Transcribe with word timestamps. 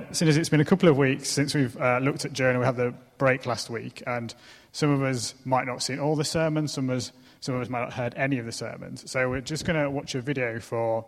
um, 0.00 0.14
since 0.14 0.36
it's 0.36 0.48
been 0.48 0.60
a 0.60 0.64
couple 0.64 0.88
of 0.88 0.96
weeks 0.96 1.28
since 1.28 1.54
we've 1.54 1.76
uh, 1.80 1.98
looked 1.98 2.24
at 2.24 2.32
Jonah, 2.32 2.58
we 2.58 2.64
had 2.64 2.76
the 2.76 2.94
break 3.18 3.46
last 3.46 3.70
week, 3.70 4.02
and 4.06 4.34
some 4.72 4.90
of 4.90 5.02
us 5.02 5.34
might 5.44 5.66
not 5.66 5.74
have 5.74 5.82
seen 5.82 5.98
all 5.98 6.16
the 6.16 6.24
sermons, 6.24 6.72
some 6.72 6.90
of 6.90 6.96
us, 6.96 7.12
some 7.40 7.54
of 7.54 7.62
us 7.62 7.68
might 7.68 7.80
not 7.80 7.92
have 7.92 8.12
heard 8.12 8.14
any 8.16 8.38
of 8.38 8.46
the 8.46 8.52
sermons. 8.52 9.10
So 9.10 9.28
we're 9.28 9.40
just 9.40 9.64
going 9.64 9.80
to 9.80 9.90
watch 9.90 10.14
a 10.14 10.20
video 10.20 10.60
for 10.60 11.06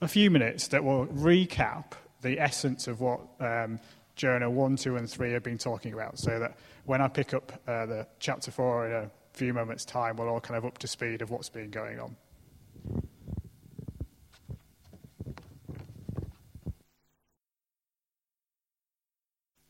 a 0.00 0.08
few 0.08 0.30
minutes 0.30 0.68
that 0.68 0.82
will 0.82 1.06
recap 1.06 1.92
the 2.22 2.38
essence 2.40 2.88
of 2.88 3.00
what 3.00 3.20
um, 3.40 3.80
Jonah 4.16 4.50
1, 4.50 4.76
2, 4.76 4.96
and 4.96 5.08
3 5.08 5.32
have 5.32 5.42
been 5.42 5.58
talking 5.58 5.92
about, 5.92 6.18
so 6.18 6.38
that 6.38 6.56
when 6.84 7.00
I 7.00 7.08
pick 7.08 7.34
up 7.34 7.52
uh, 7.66 7.86
the 7.86 8.06
chapter 8.18 8.50
4 8.50 8.86
in 8.86 8.92
a 8.92 9.10
few 9.32 9.54
moments' 9.54 9.84
time, 9.84 10.16
we're 10.16 10.28
all 10.28 10.40
kind 10.40 10.58
of 10.58 10.64
up 10.64 10.78
to 10.78 10.86
speed 10.86 11.22
of 11.22 11.30
what's 11.30 11.48
been 11.48 11.70
going 11.70 11.98
on. 11.98 12.16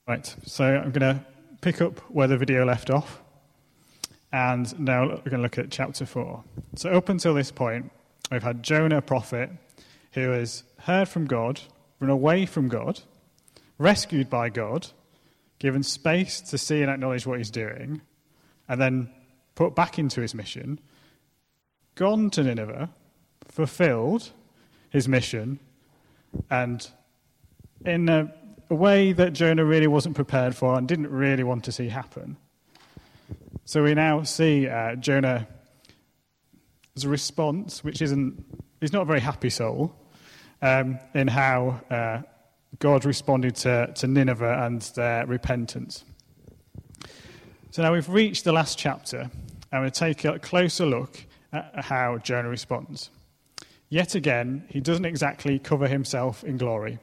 Right, 0.09 0.35
so 0.45 0.65
I'm 0.65 0.91
going 0.91 1.15
to 1.15 1.25
pick 1.61 1.81
up 1.81 2.01
where 2.11 2.27
the 2.27 2.37
video 2.37 2.65
left 2.65 2.91
off, 2.91 3.23
and 4.33 4.77
now 4.81 5.03
we're 5.03 5.17
going 5.19 5.37
to 5.37 5.43
look 5.43 5.59
at 5.59 5.71
chapter 5.71 6.05
4. 6.05 6.43
So, 6.75 6.91
up 6.91 7.09
until 7.09 7.35
this 7.35 7.53
point, 7.53 7.93
we've 8.29 8.43
had 8.43 8.65
Jonah, 8.65 8.97
a 8.99 9.03
prophet, 9.03 9.51
who 10.15 10.31
has 10.31 10.65
heard 10.81 11.09
from 11.09 11.27
God, 11.27 11.61
run 12.01 12.11
away 12.11 12.47
from 12.47 12.69
God, 12.69 13.03
rescued 13.79 14.29
by 14.29 14.49
God, 14.49 14.89
given 15.61 15.85
space 15.85 16.41
to 16.41 16.59
see 16.59 16.83
and 16.83 16.91
acknowledge 16.91 17.25
what 17.25 17.39
he's 17.39 17.53
doing, 17.53 18.03
and 18.69 18.81
then 18.81 19.09
put 19.55 19.77
back 19.77 20.01
into 20.01 20.21
his 20.21 20.35
mission, 20.35 20.81
gone 21.95 22.29
to 22.31 22.43
Nineveh, 22.43 22.91
fulfilled 23.47 24.33
his 24.91 25.07
mission, 25.07 25.61
and 26.51 26.91
in 27.85 28.09
a, 28.09 28.35
a 28.73 28.75
way 28.75 29.13
that 29.13 29.35
Jonah 29.35 29.67
really 29.67 29.87
wasn't 29.87 30.17
prepared 30.17 30.57
for 30.57 30.79
and 30.79 30.89
didn't 30.89 31.11
really 31.11 31.43
want 31.43 31.65
to 31.65 31.73
see 31.73 31.91
happen. 31.91 32.39
So 33.67 33.85
we 33.85 33.93
now 33.93 34.23
see 34.23 34.67
uh, 34.67 34.95
Jonah 34.97 35.47
as 36.97 37.05
a 37.05 37.11
response, 37.11 37.85
which 37.85 38.01
isn't, 38.01 38.43
he's 38.81 38.95
not 38.95 39.03
a 39.03 39.05
very 39.05 39.21
happy 39.21 39.51
soul, 39.51 39.95
um, 40.63 40.99
in 41.15 41.29
how 41.29 41.83
uh, 41.91 42.23
God 42.79 43.05
responded 43.05 43.57
to, 43.57 43.93
to 43.95 44.07
Nineveh 44.07 44.65
and 44.65 44.81
their 44.97 45.27
repentance. 45.27 46.07
So 47.73 47.83
now 47.83 47.93
we've 47.93 48.09
reached 48.09 48.45
the 48.45 48.53
last 48.53 48.79
chapter, 48.79 49.31
and 49.71 49.83
we'll 49.83 49.91
take 49.91 50.25
a 50.25 50.39
closer 50.39 50.87
look 50.87 51.27
at 51.53 51.85
how 51.85 52.17
Jonah 52.17 52.49
responds. 52.49 53.11
Yet 53.91 54.15
again, 54.15 54.65
he 54.71 54.81
doesn't 54.81 55.05
exactly 55.05 55.59
cover 55.59 55.89
himself 55.89 56.43
in 56.43 56.57
glory 56.57 57.01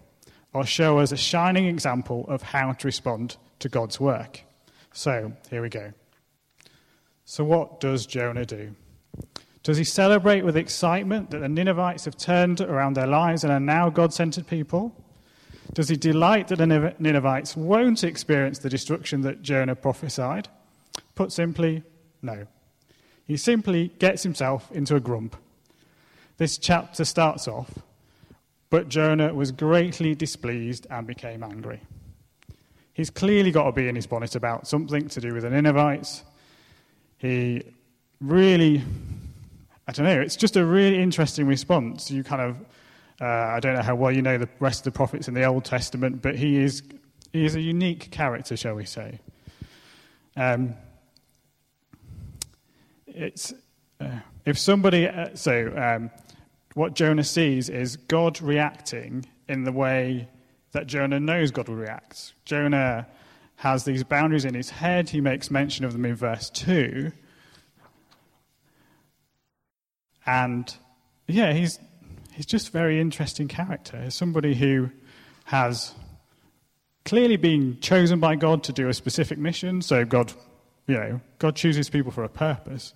or 0.53 0.65
show 0.65 0.99
us 0.99 1.11
a 1.11 1.17
shining 1.17 1.65
example 1.65 2.25
of 2.27 2.41
how 2.41 2.73
to 2.73 2.87
respond 2.87 3.37
to 3.59 3.69
God's 3.69 3.99
work. 3.99 4.41
So, 4.93 5.33
here 5.49 5.61
we 5.61 5.69
go. 5.69 5.93
So, 7.25 7.43
what 7.43 7.79
does 7.79 8.05
Jonah 8.05 8.45
do? 8.45 8.75
Does 9.61 9.77
he 9.77 9.83
celebrate 9.83 10.43
with 10.43 10.57
excitement 10.57 11.29
that 11.31 11.39
the 11.39 11.49
Ninevites 11.49 12.05
have 12.05 12.17
turned 12.17 12.61
around 12.61 12.95
their 12.95 13.07
lives 13.07 13.43
and 13.43 13.53
are 13.53 13.59
now 13.59 13.89
God 13.89 14.13
centered 14.13 14.47
people? 14.47 14.95
Does 15.73 15.89
he 15.89 15.95
delight 15.95 16.47
that 16.47 16.55
the 16.55 16.95
Ninevites 16.97 17.55
won't 17.55 18.03
experience 18.03 18.59
the 18.59 18.69
destruction 18.69 19.21
that 19.21 19.43
Jonah 19.43 19.75
prophesied? 19.75 20.47
Put 21.13 21.31
simply, 21.31 21.83
no. 22.21 22.47
He 23.25 23.37
simply 23.37 23.89
gets 23.99 24.23
himself 24.23 24.71
into 24.71 24.95
a 24.95 24.99
grump. 24.99 25.35
This 26.37 26.57
chapter 26.57 27.05
starts 27.05 27.47
off, 27.47 27.69
but 28.69 28.89
Jonah 28.89 29.33
was 29.33 29.51
greatly 29.51 30.15
displeased 30.15 30.87
and 30.89 31.07
became 31.07 31.43
angry. 31.43 31.81
He's 32.93 33.09
clearly 33.09 33.51
got 33.51 33.65
to 33.65 33.71
be 33.71 33.87
in 33.87 33.95
his 33.95 34.07
bonnet 34.07 34.35
about 34.35 34.67
something 34.67 35.07
to 35.09 35.21
do 35.21 35.33
with 35.33 35.43
the 35.43 35.49
Ninevites. 35.49 36.23
He 37.17 37.63
really, 38.19 38.83
I 39.87 39.91
don't 39.91 40.05
know, 40.05 40.19
it's 40.19 40.35
just 40.35 40.57
a 40.57 40.65
really 40.65 41.01
interesting 41.01 41.47
response. 41.47 42.11
You 42.11 42.23
kind 42.23 42.41
of, 42.41 42.57
uh, 43.21 43.25
I 43.25 43.59
don't 43.59 43.75
know 43.75 43.81
how 43.81 43.95
well 43.95 44.11
you 44.11 44.21
know 44.21 44.37
the 44.37 44.49
rest 44.59 44.85
of 44.85 44.93
the 44.93 44.97
prophets 44.97 45.27
in 45.27 45.33
the 45.33 45.45
Old 45.45 45.65
Testament, 45.65 46.21
but 46.21 46.35
he 46.35 46.57
is, 46.57 46.83
he 47.31 47.45
is 47.45 47.55
a 47.55 47.61
unique 47.61 48.11
character, 48.11 48.57
shall 48.57 48.75
we 48.75 48.85
say. 48.85 49.19
Um, 50.35 50.75
it's 53.07 53.53
uh, 53.99 54.19
if 54.45 54.57
somebody 54.57 55.07
uh, 55.07 55.35
so 55.35 55.73
um, 55.75 56.09
what 56.73 56.93
Jonah 56.93 57.23
sees 57.23 57.69
is 57.69 57.97
God 57.97 58.41
reacting 58.41 59.25
in 59.47 59.63
the 59.63 59.71
way 59.71 60.27
that 60.71 60.87
Jonah 60.87 61.19
knows 61.19 61.51
God 61.51 61.67
will 61.67 61.75
react. 61.75 62.33
Jonah 62.45 63.07
has 63.57 63.83
these 63.83 64.03
boundaries 64.03 64.45
in 64.45 64.53
his 64.53 64.69
head. 64.69 65.09
He 65.09 65.21
makes 65.21 65.49
mention 65.49 65.83
of 65.83 65.93
them 65.93 66.05
in 66.05 66.15
verse 66.15 66.49
2. 66.51 67.11
And 70.25 70.73
yeah, 71.27 71.53
he's, 71.53 71.79
he's 72.33 72.45
just 72.45 72.69
a 72.69 72.71
very 72.71 73.01
interesting 73.01 73.47
character. 73.47 74.01
He's 74.03 74.13
somebody 74.13 74.53
who 74.53 74.91
has 75.45 75.95
clearly 77.03 77.37
been 77.37 77.79
chosen 77.81 78.19
by 78.19 78.35
God 78.35 78.63
to 78.65 78.73
do 78.73 78.87
a 78.87 78.93
specific 78.93 79.39
mission. 79.39 79.81
So 79.81 80.05
God, 80.05 80.31
you 80.85 80.95
know, 80.95 81.21
God 81.39 81.55
chooses 81.55 81.89
people 81.89 82.11
for 82.11 82.23
a 82.23 82.29
purpose 82.29 82.93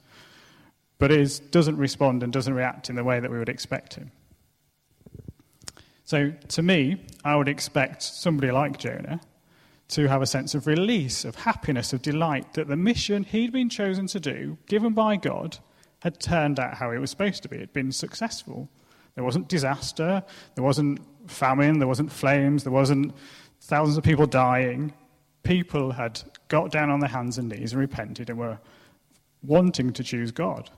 but 0.98 1.12
is, 1.12 1.40
doesn't 1.40 1.78
respond 1.78 2.24
and 2.24 2.32
doesn't 2.32 2.54
react 2.54 2.90
in 2.90 2.96
the 2.96 3.04
way 3.04 3.20
that 3.20 3.30
we 3.30 3.38
would 3.38 3.50
expect 3.50 3.96
him. 3.96 4.12
So, 6.06 6.34
to 6.50 6.62
me, 6.62 7.02
I 7.24 7.36
would 7.36 7.48
expect 7.48 8.04
somebody 8.04 8.52
like 8.52 8.78
Jonah 8.78 9.22
to 9.90 10.08
have 10.08 10.22
a 10.22 10.26
sense 10.26 10.54
of 10.56 10.68
release, 10.68 11.24
of 11.24 11.36
happiness, 11.36 11.94
of 11.94 12.02
delight 12.02 12.54
that 12.54 12.68
the 12.68 12.76
mission 12.76 13.24
he'd 13.24 13.52
been 13.52 13.70
chosen 13.70 14.08
to 14.08 14.20
do, 14.20 14.58
given 14.68 14.94
by 14.94 15.16
God, 15.16 15.58
had 16.00 16.20
turned 16.20 16.60
out 16.60 16.76
how 16.76 16.92
it 16.92 16.98
was 16.98 17.10
supposed 17.10 17.44
to 17.44 17.50
be. 17.50 17.58
It 17.58 17.62
had 17.62 17.74
been 17.74 17.92
successful. 17.92 18.70
There 19.16 19.24
wasn't 19.24 19.48
disaster, 19.48 20.24
there 20.56 20.64
wasn't 20.64 21.00
famine, 21.28 21.80
there 21.80 21.88
wasn't 21.88 22.12
flames, 22.12 22.64
there 22.64 22.74
wasn't 22.74 23.14
thousands 23.62 23.98
of 23.98 24.04
people 24.04 24.26
dying. 24.26 24.94
People 25.44 25.92
had 25.92 26.22
got 26.48 26.72
down 26.72 26.90
on 26.90 27.00
their 27.00 27.10
hands 27.10 27.38
and 27.38 27.50
knees 27.50 27.72
and 27.72 27.80
repented 27.80 28.30
and 28.30 28.40
were 28.40 28.60
wanting 29.42 29.94
to 29.94 30.04
choose 30.04 30.32
God 30.32 30.70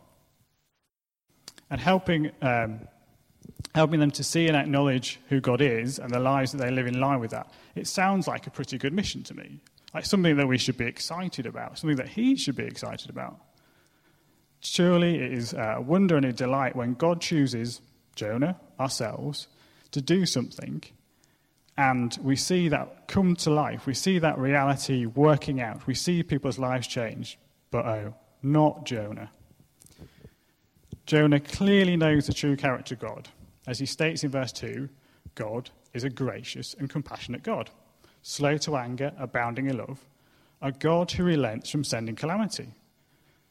and 1.69 1.79
helping, 1.79 2.31
um, 2.41 2.81
helping 3.73 3.99
them 3.99 4.11
to 4.11 4.23
see 4.23 4.47
and 4.47 4.55
acknowledge 4.55 5.19
who 5.29 5.41
God 5.41 5.61
is 5.61 5.99
and 5.99 6.11
the 6.11 6.19
lives 6.19 6.51
that 6.51 6.59
they 6.59 6.71
live 6.71 6.87
in 6.87 6.99
line 6.99 7.19
with 7.19 7.31
that. 7.31 7.51
It 7.75 7.87
sounds 7.87 8.27
like 8.27 8.47
a 8.47 8.51
pretty 8.51 8.77
good 8.77 8.93
mission 8.93 9.23
to 9.23 9.33
me, 9.33 9.59
like 9.93 10.05
something 10.05 10.37
that 10.37 10.47
we 10.47 10.57
should 10.57 10.77
be 10.77 10.85
excited 10.85 11.45
about, 11.45 11.77
something 11.77 11.97
that 11.97 12.09
He 12.09 12.35
should 12.35 12.55
be 12.55 12.65
excited 12.65 13.09
about. 13.09 13.39
Surely 14.59 15.15
it 15.15 15.33
is 15.33 15.53
a 15.53 15.79
wonder 15.79 16.15
and 16.15 16.25
a 16.25 16.33
delight 16.33 16.75
when 16.75 16.93
God 16.93 17.21
chooses 17.21 17.81
Jonah, 18.15 18.59
ourselves, 18.79 19.47
to 19.91 20.01
do 20.01 20.25
something 20.25 20.83
and 21.77 22.17
we 22.21 22.35
see 22.35 22.69
that 22.69 23.07
come 23.07 23.35
to 23.37 23.49
life. 23.49 23.85
We 23.85 23.93
see 23.93 24.19
that 24.19 24.37
reality 24.37 25.05
working 25.05 25.59
out. 25.59 25.85
We 25.87 25.93
see 25.93 26.23
people's 26.23 26.57
lives 26.57 26.87
change. 26.87 27.37
But 27.69 27.85
oh, 27.85 28.13
not 28.41 28.85
Jonah. 28.85 29.29
Jonah 31.05 31.39
clearly 31.39 31.95
knows 31.95 32.25
the 32.27 32.33
true 32.33 32.55
character 32.55 32.95
of 32.95 33.01
God. 33.01 33.29
As 33.67 33.79
he 33.79 33.85
states 33.85 34.23
in 34.23 34.31
verse 34.31 34.51
2, 34.51 34.89
God 35.35 35.69
is 35.93 36.03
a 36.03 36.09
gracious 36.09 36.75
and 36.79 36.89
compassionate 36.89 37.43
God, 37.43 37.69
slow 38.21 38.57
to 38.59 38.75
anger, 38.75 39.11
abounding 39.17 39.67
in 39.67 39.77
love, 39.77 40.05
a 40.61 40.71
God 40.71 41.11
who 41.11 41.23
relents 41.23 41.69
from 41.69 41.83
sending 41.83 42.15
calamity. 42.15 42.69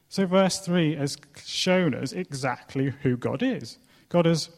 So, 0.08 0.26
verse 0.26 0.58
3 0.60 0.96
has 0.96 1.16
shown 1.44 1.94
us 1.94 2.12
exactly 2.12 2.92
who 3.02 3.16
God 3.16 3.42
is. 3.42 3.78
God 4.08 4.26
has 4.26 4.50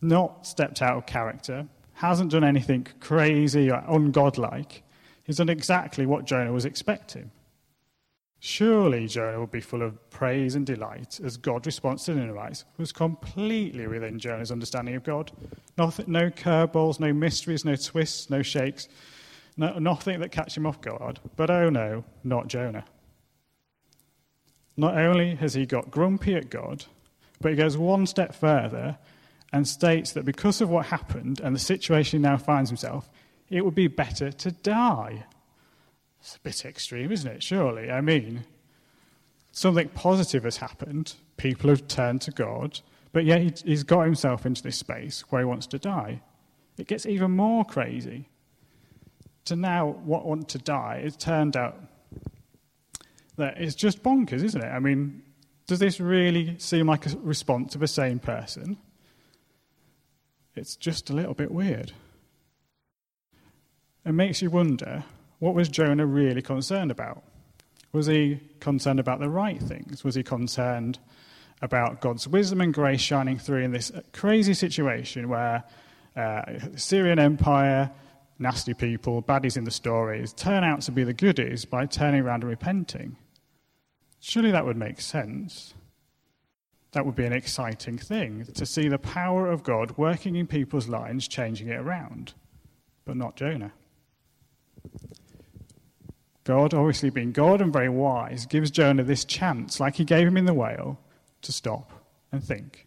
not 0.00 0.46
stepped 0.46 0.82
out 0.82 0.96
of 0.96 1.06
character, 1.06 1.66
hasn't 1.94 2.32
done 2.32 2.44
anything 2.44 2.86
crazy 3.00 3.70
or 3.70 3.82
ungodlike. 3.88 4.82
He's 5.24 5.36
done 5.36 5.48
exactly 5.48 6.04
what 6.06 6.24
Jonah 6.24 6.52
was 6.52 6.64
expecting. 6.64 7.30
Surely 8.44 9.06
Jonah 9.06 9.38
would 9.38 9.52
be 9.52 9.60
full 9.60 9.82
of 9.82 10.10
praise 10.10 10.56
and 10.56 10.66
delight 10.66 11.20
as 11.22 11.36
God's 11.36 11.66
response 11.66 12.06
to 12.06 12.14
Ninevites 12.16 12.64
was 12.76 12.90
completely 12.90 13.86
within 13.86 14.18
Jonah's 14.18 14.50
understanding 14.50 14.96
of 14.96 15.04
God. 15.04 15.30
Nothing, 15.78 16.06
no 16.08 16.28
curveballs, 16.28 16.98
no 16.98 17.12
mysteries, 17.12 17.64
no 17.64 17.76
twists, 17.76 18.30
no 18.30 18.42
shakes, 18.42 18.88
no, 19.56 19.78
nothing 19.78 20.18
that 20.18 20.32
catch 20.32 20.56
him 20.56 20.66
off 20.66 20.80
guard. 20.80 21.20
But 21.36 21.50
oh 21.50 21.70
no, 21.70 22.02
not 22.24 22.48
Jonah. 22.48 22.84
Not 24.76 24.98
only 24.98 25.36
has 25.36 25.54
he 25.54 25.64
got 25.64 25.92
grumpy 25.92 26.34
at 26.34 26.50
God, 26.50 26.86
but 27.40 27.52
he 27.52 27.56
goes 27.56 27.76
one 27.76 28.08
step 28.08 28.34
further 28.34 28.98
and 29.52 29.68
states 29.68 30.10
that 30.14 30.24
because 30.24 30.60
of 30.60 30.68
what 30.68 30.86
happened 30.86 31.38
and 31.38 31.54
the 31.54 31.60
situation 31.60 32.18
he 32.18 32.28
now 32.28 32.38
finds 32.38 32.70
himself, 32.70 33.08
it 33.50 33.64
would 33.64 33.76
be 33.76 33.86
better 33.86 34.32
to 34.32 34.50
die 34.50 35.26
it's 36.22 36.36
a 36.36 36.40
bit 36.40 36.64
extreme, 36.64 37.10
isn't 37.10 37.28
it? 37.28 37.42
Surely. 37.42 37.90
I 37.90 38.00
mean, 38.00 38.44
something 39.50 39.88
positive 39.88 40.44
has 40.44 40.58
happened. 40.58 41.14
People 41.36 41.68
have 41.68 41.88
turned 41.88 42.20
to 42.22 42.30
God, 42.30 42.78
but 43.12 43.24
yet 43.24 43.62
he's 43.64 43.82
got 43.82 44.02
himself 44.04 44.46
into 44.46 44.62
this 44.62 44.76
space 44.76 45.22
where 45.30 45.40
he 45.40 45.44
wants 45.44 45.66
to 45.66 45.80
die. 45.80 46.22
It 46.78 46.86
gets 46.86 47.06
even 47.06 47.32
more 47.32 47.64
crazy. 47.64 48.28
to 49.46 49.56
now 49.56 49.88
what 50.04 50.24
want 50.24 50.48
to 50.50 50.58
die, 50.58 51.02
it 51.04 51.18
turned 51.18 51.56
out 51.56 51.76
that 53.36 53.60
it's 53.60 53.74
just 53.74 54.02
bonkers, 54.02 54.44
isn't 54.44 54.62
it? 54.62 54.68
I 54.68 54.78
mean, 54.78 55.22
does 55.66 55.80
this 55.80 55.98
really 55.98 56.56
seem 56.58 56.86
like 56.86 57.06
a 57.06 57.16
response 57.18 57.74
of 57.74 57.82
a 57.82 57.88
sane 57.88 58.20
person? 58.20 58.76
It's 60.54 60.76
just 60.76 61.10
a 61.10 61.14
little 61.14 61.34
bit 61.34 61.50
weird. 61.50 61.92
It 64.04 64.12
makes 64.12 64.40
you 64.40 64.50
wonder 64.50 65.02
what 65.42 65.56
was 65.56 65.68
Jonah 65.68 66.06
really 66.06 66.40
concerned 66.40 66.92
about? 66.92 67.24
Was 67.92 68.06
he 68.06 68.38
concerned 68.60 69.00
about 69.00 69.18
the 69.18 69.28
right 69.28 69.60
things? 69.60 70.04
Was 70.04 70.14
he 70.14 70.22
concerned 70.22 71.00
about 71.60 72.00
God's 72.00 72.28
wisdom 72.28 72.60
and 72.60 72.72
grace 72.72 73.00
shining 73.00 73.40
through 73.40 73.64
in 73.64 73.72
this 73.72 73.90
crazy 74.12 74.54
situation 74.54 75.28
where 75.28 75.64
uh, 76.14 76.42
Syrian 76.76 77.18
Empire, 77.18 77.90
nasty 78.38 78.72
people, 78.72 79.20
baddies 79.20 79.56
in 79.56 79.64
the 79.64 79.72
stories, 79.72 80.32
turn 80.32 80.62
out 80.62 80.82
to 80.82 80.92
be 80.92 81.02
the 81.02 81.12
goodies 81.12 81.64
by 81.64 81.86
turning 81.86 82.20
around 82.20 82.44
and 82.44 82.50
repenting? 82.50 83.16
Surely 84.20 84.52
that 84.52 84.64
would 84.64 84.76
make 84.76 85.00
sense. 85.00 85.74
That 86.92 87.04
would 87.04 87.16
be 87.16 87.26
an 87.26 87.32
exciting 87.32 87.98
thing 87.98 88.44
to 88.54 88.64
see 88.64 88.86
the 88.86 88.96
power 88.96 89.50
of 89.50 89.64
God 89.64 89.98
working 89.98 90.36
in 90.36 90.46
people's 90.46 90.86
lives, 90.86 91.26
changing 91.26 91.66
it 91.66 91.80
around. 91.80 92.34
But 93.04 93.16
not 93.16 93.34
Jonah. 93.34 93.72
God, 96.44 96.74
obviously 96.74 97.10
being 97.10 97.32
God 97.32 97.60
and 97.60 97.72
very 97.72 97.88
wise, 97.88 98.46
gives 98.46 98.70
Jonah 98.70 99.04
this 99.04 99.24
chance, 99.24 99.78
like 99.78 99.96
he 99.96 100.04
gave 100.04 100.26
him 100.26 100.36
in 100.36 100.44
the 100.44 100.54
whale, 100.54 100.98
to 101.42 101.52
stop 101.52 101.92
and 102.32 102.42
think. 102.42 102.86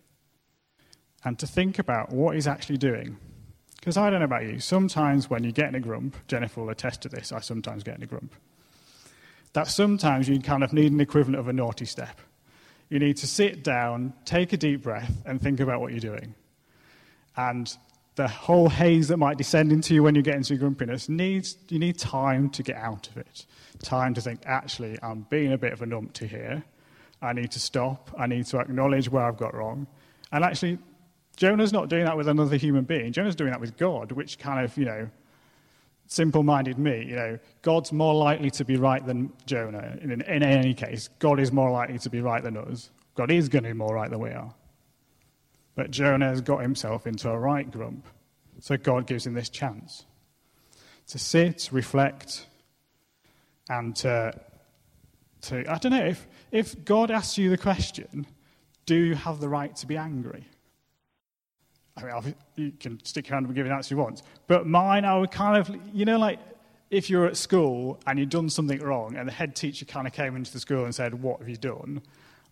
And 1.24 1.40
to 1.40 1.48
think 1.48 1.80
about 1.80 2.12
what 2.12 2.36
he's 2.36 2.48
actually 2.48 2.78
doing. 2.78 3.18
Because 3.78 3.98
I 3.98 4.10
don't 4.10 4.19
know 4.19 4.25
about 4.25 4.46
you, 4.46 4.60
sometimes 4.60 5.30
when 5.30 5.44
you 5.44 5.52
get 5.52 5.69
in 5.69 5.75
a 5.75 5.80
grump, 5.80 6.16
Jennifer 6.28 6.62
will 6.62 6.69
attest 6.69 7.02
to 7.04 7.10
this, 7.10 7.31
I 7.31 7.40
sometimes 7.40 7.84
get 7.84 7.98
in 7.98 8.04
a 8.04 8.07
grump, 8.07 8.34
that 9.54 9.68
sometimes 9.68 10.28
you 10.28 10.40
kind 10.42 10.63
of 10.63 10.74
need 10.74 10.92
an 10.92 11.00
equivalent 11.00 11.40
of 11.40 11.48
a 11.48 11.54
naughty 11.54 11.86
step. 11.86 12.19
You 12.90 13.00
need 13.00 13.18
to 13.18 13.28
sit 13.28 13.63
down, 13.63 14.13
take 14.25 14.54
a 14.54 14.57
deep 14.57 14.84
breath, 14.84 15.12
and 15.25 15.42
think 15.42 15.60
about 15.60 15.81
what 15.81 15.92
you're 15.92 16.00
doing. 16.00 16.36
And 17.38 17.75
the 18.16 18.28
whole 18.28 18.70
haze 18.70 19.10
that 19.10 19.18
might 19.18 19.38
descend 19.38 19.72
into 19.72 19.94
you 19.94 20.02
when 20.02 20.16
you 20.16 20.22
get 20.22 20.36
into 20.36 20.54
your 20.54 20.60
grumpiness 20.60 21.10
needs 21.10 21.58
you 21.70 21.80
need 21.80 21.98
time 21.98 22.50
to 22.50 22.64
get 22.64 22.78
out 22.78 23.08
of 23.10 23.18
it. 23.18 23.46
Time 23.84 24.14
to 24.14 24.22
think 24.22 24.42
actually 24.46 24.98
i'm 25.04 25.26
being 25.30 25.54
a 25.54 25.58
bit 25.58 25.74
of 25.74 25.82
a 25.82 25.86
numpty 25.86 26.28
here. 26.28 26.64
I 27.22 27.34
need 27.34 27.52
to 27.52 27.60
stop. 27.60 28.14
I 28.18 28.28
need 28.28 28.46
to 28.48 28.60
acknowledge 28.60 29.10
where 29.10 29.26
i've 29.26 29.38
got 29.38 29.54
wrong. 29.54 29.88
And 30.32 30.44
actually 30.44 30.80
jonah's 31.36 31.74
not 31.74 31.90
doing 31.90 32.06
that 32.06 32.16
with 32.16 32.28
another 32.28 32.56
human 32.56 32.86
being. 32.86 33.12
Jonah's 33.12 33.36
doing 33.36 33.52
that 33.52 33.62
with 33.62 33.78
god 33.78 34.12
which 34.14 34.40
kind 34.40 34.64
of 34.64 34.76
you 34.78 34.86
know 34.86 35.10
simple-minded 36.08 36.78
me 36.78 37.04
you 37.04 37.16
know 37.16 37.40
god's 37.64 37.92
more 37.92 38.14
likely 38.14 38.52
to 38.52 38.64
be 38.64 38.78
right 38.78 39.06
than 39.06 39.34
jonah. 39.46 39.98
In, 40.02 40.12
in 40.12 40.44
any 40.44 40.74
case 40.74 41.10
god 41.20 41.40
is 41.40 41.52
more 41.52 41.72
likely 41.72 42.00
to 42.00 42.10
be 42.10 42.22
right 42.22 42.42
than 42.42 42.56
us. 42.56 42.92
God 43.16 43.32
is 43.32 43.50
going 43.50 43.64
to 43.64 43.70
be 43.70 43.74
more 43.74 43.94
right 43.94 44.10
than 44.10 44.20
we 44.20 44.30
are 44.30 44.54
but 45.75 45.92
Jonah 45.92 46.27
has 46.27 46.42
got 46.42 46.62
himself 46.62 47.06
into 47.06 47.30
a 47.30 47.38
right 47.38 47.69
grump. 47.69 48.06
So 48.60 48.77
God 48.77 49.06
gives 49.06 49.27
him 49.27 49.33
this 49.33 49.50
chance 49.50 50.06
to 51.07 51.19
sit, 51.19 51.69
reflect, 51.72 52.48
and 53.69 53.95
to, 53.98 54.33
to 55.42 55.72
I 55.72 55.77
don't 55.77 55.92
know, 55.92 56.06
if, 56.06 56.27
if 56.51 56.83
God 56.86 57.12
asks 57.12 57.38
you 57.38 57.50
the 57.50 57.57
question, 57.57 58.25
do 58.86 58.95
you 58.95 59.16
have 59.16 59.39
the 59.39 59.50
right 59.50 59.75
to 59.77 59.88
be 59.88 59.98
angry? 59.98 60.45
I 61.98 62.19
mean, 62.19 62.36
you 62.56 62.71
can 62.78 63.04
stick 63.06 63.31
around 63.31 63.45
and 63.45 63.56
give 63.56 63.66
an 63.66 63.71
answer 63.71 63.95
you 63.95 64.01
want. 64.01 64.21
But 64.48 64.68
mine, 64.68 65.06
I 65.06 65.18
would 65.18 65.31
kind 65.31 65.57
of, 65.57 65.74
you 65.94 66.06
know, 66.06 66.18
like 66.18 66.39
if 66.89 67.10
you're 67.10 67.25
at 67.25 67.38
school 67.38 68.00
and 68.06 68.19
you've 68.19 68.30
done 68.30 68.50
something 68.50 68.80
wrong 68.80 69.16
and 69.16 69.28
the 69.28 69.31
head 69.31 69.56
teacher 69.56 69.86
kind 69.86 70.06
of 70.06 70.13
came 70.13 70.36
into 70.36 70.51
the 70.51 70.60
school 70.60 70.83
and 70.83 70.94
said, 70.94 71.21
What 71.21 71.39
have 71.39 71.48
you 71.48 71.56
done? 71.56 72.01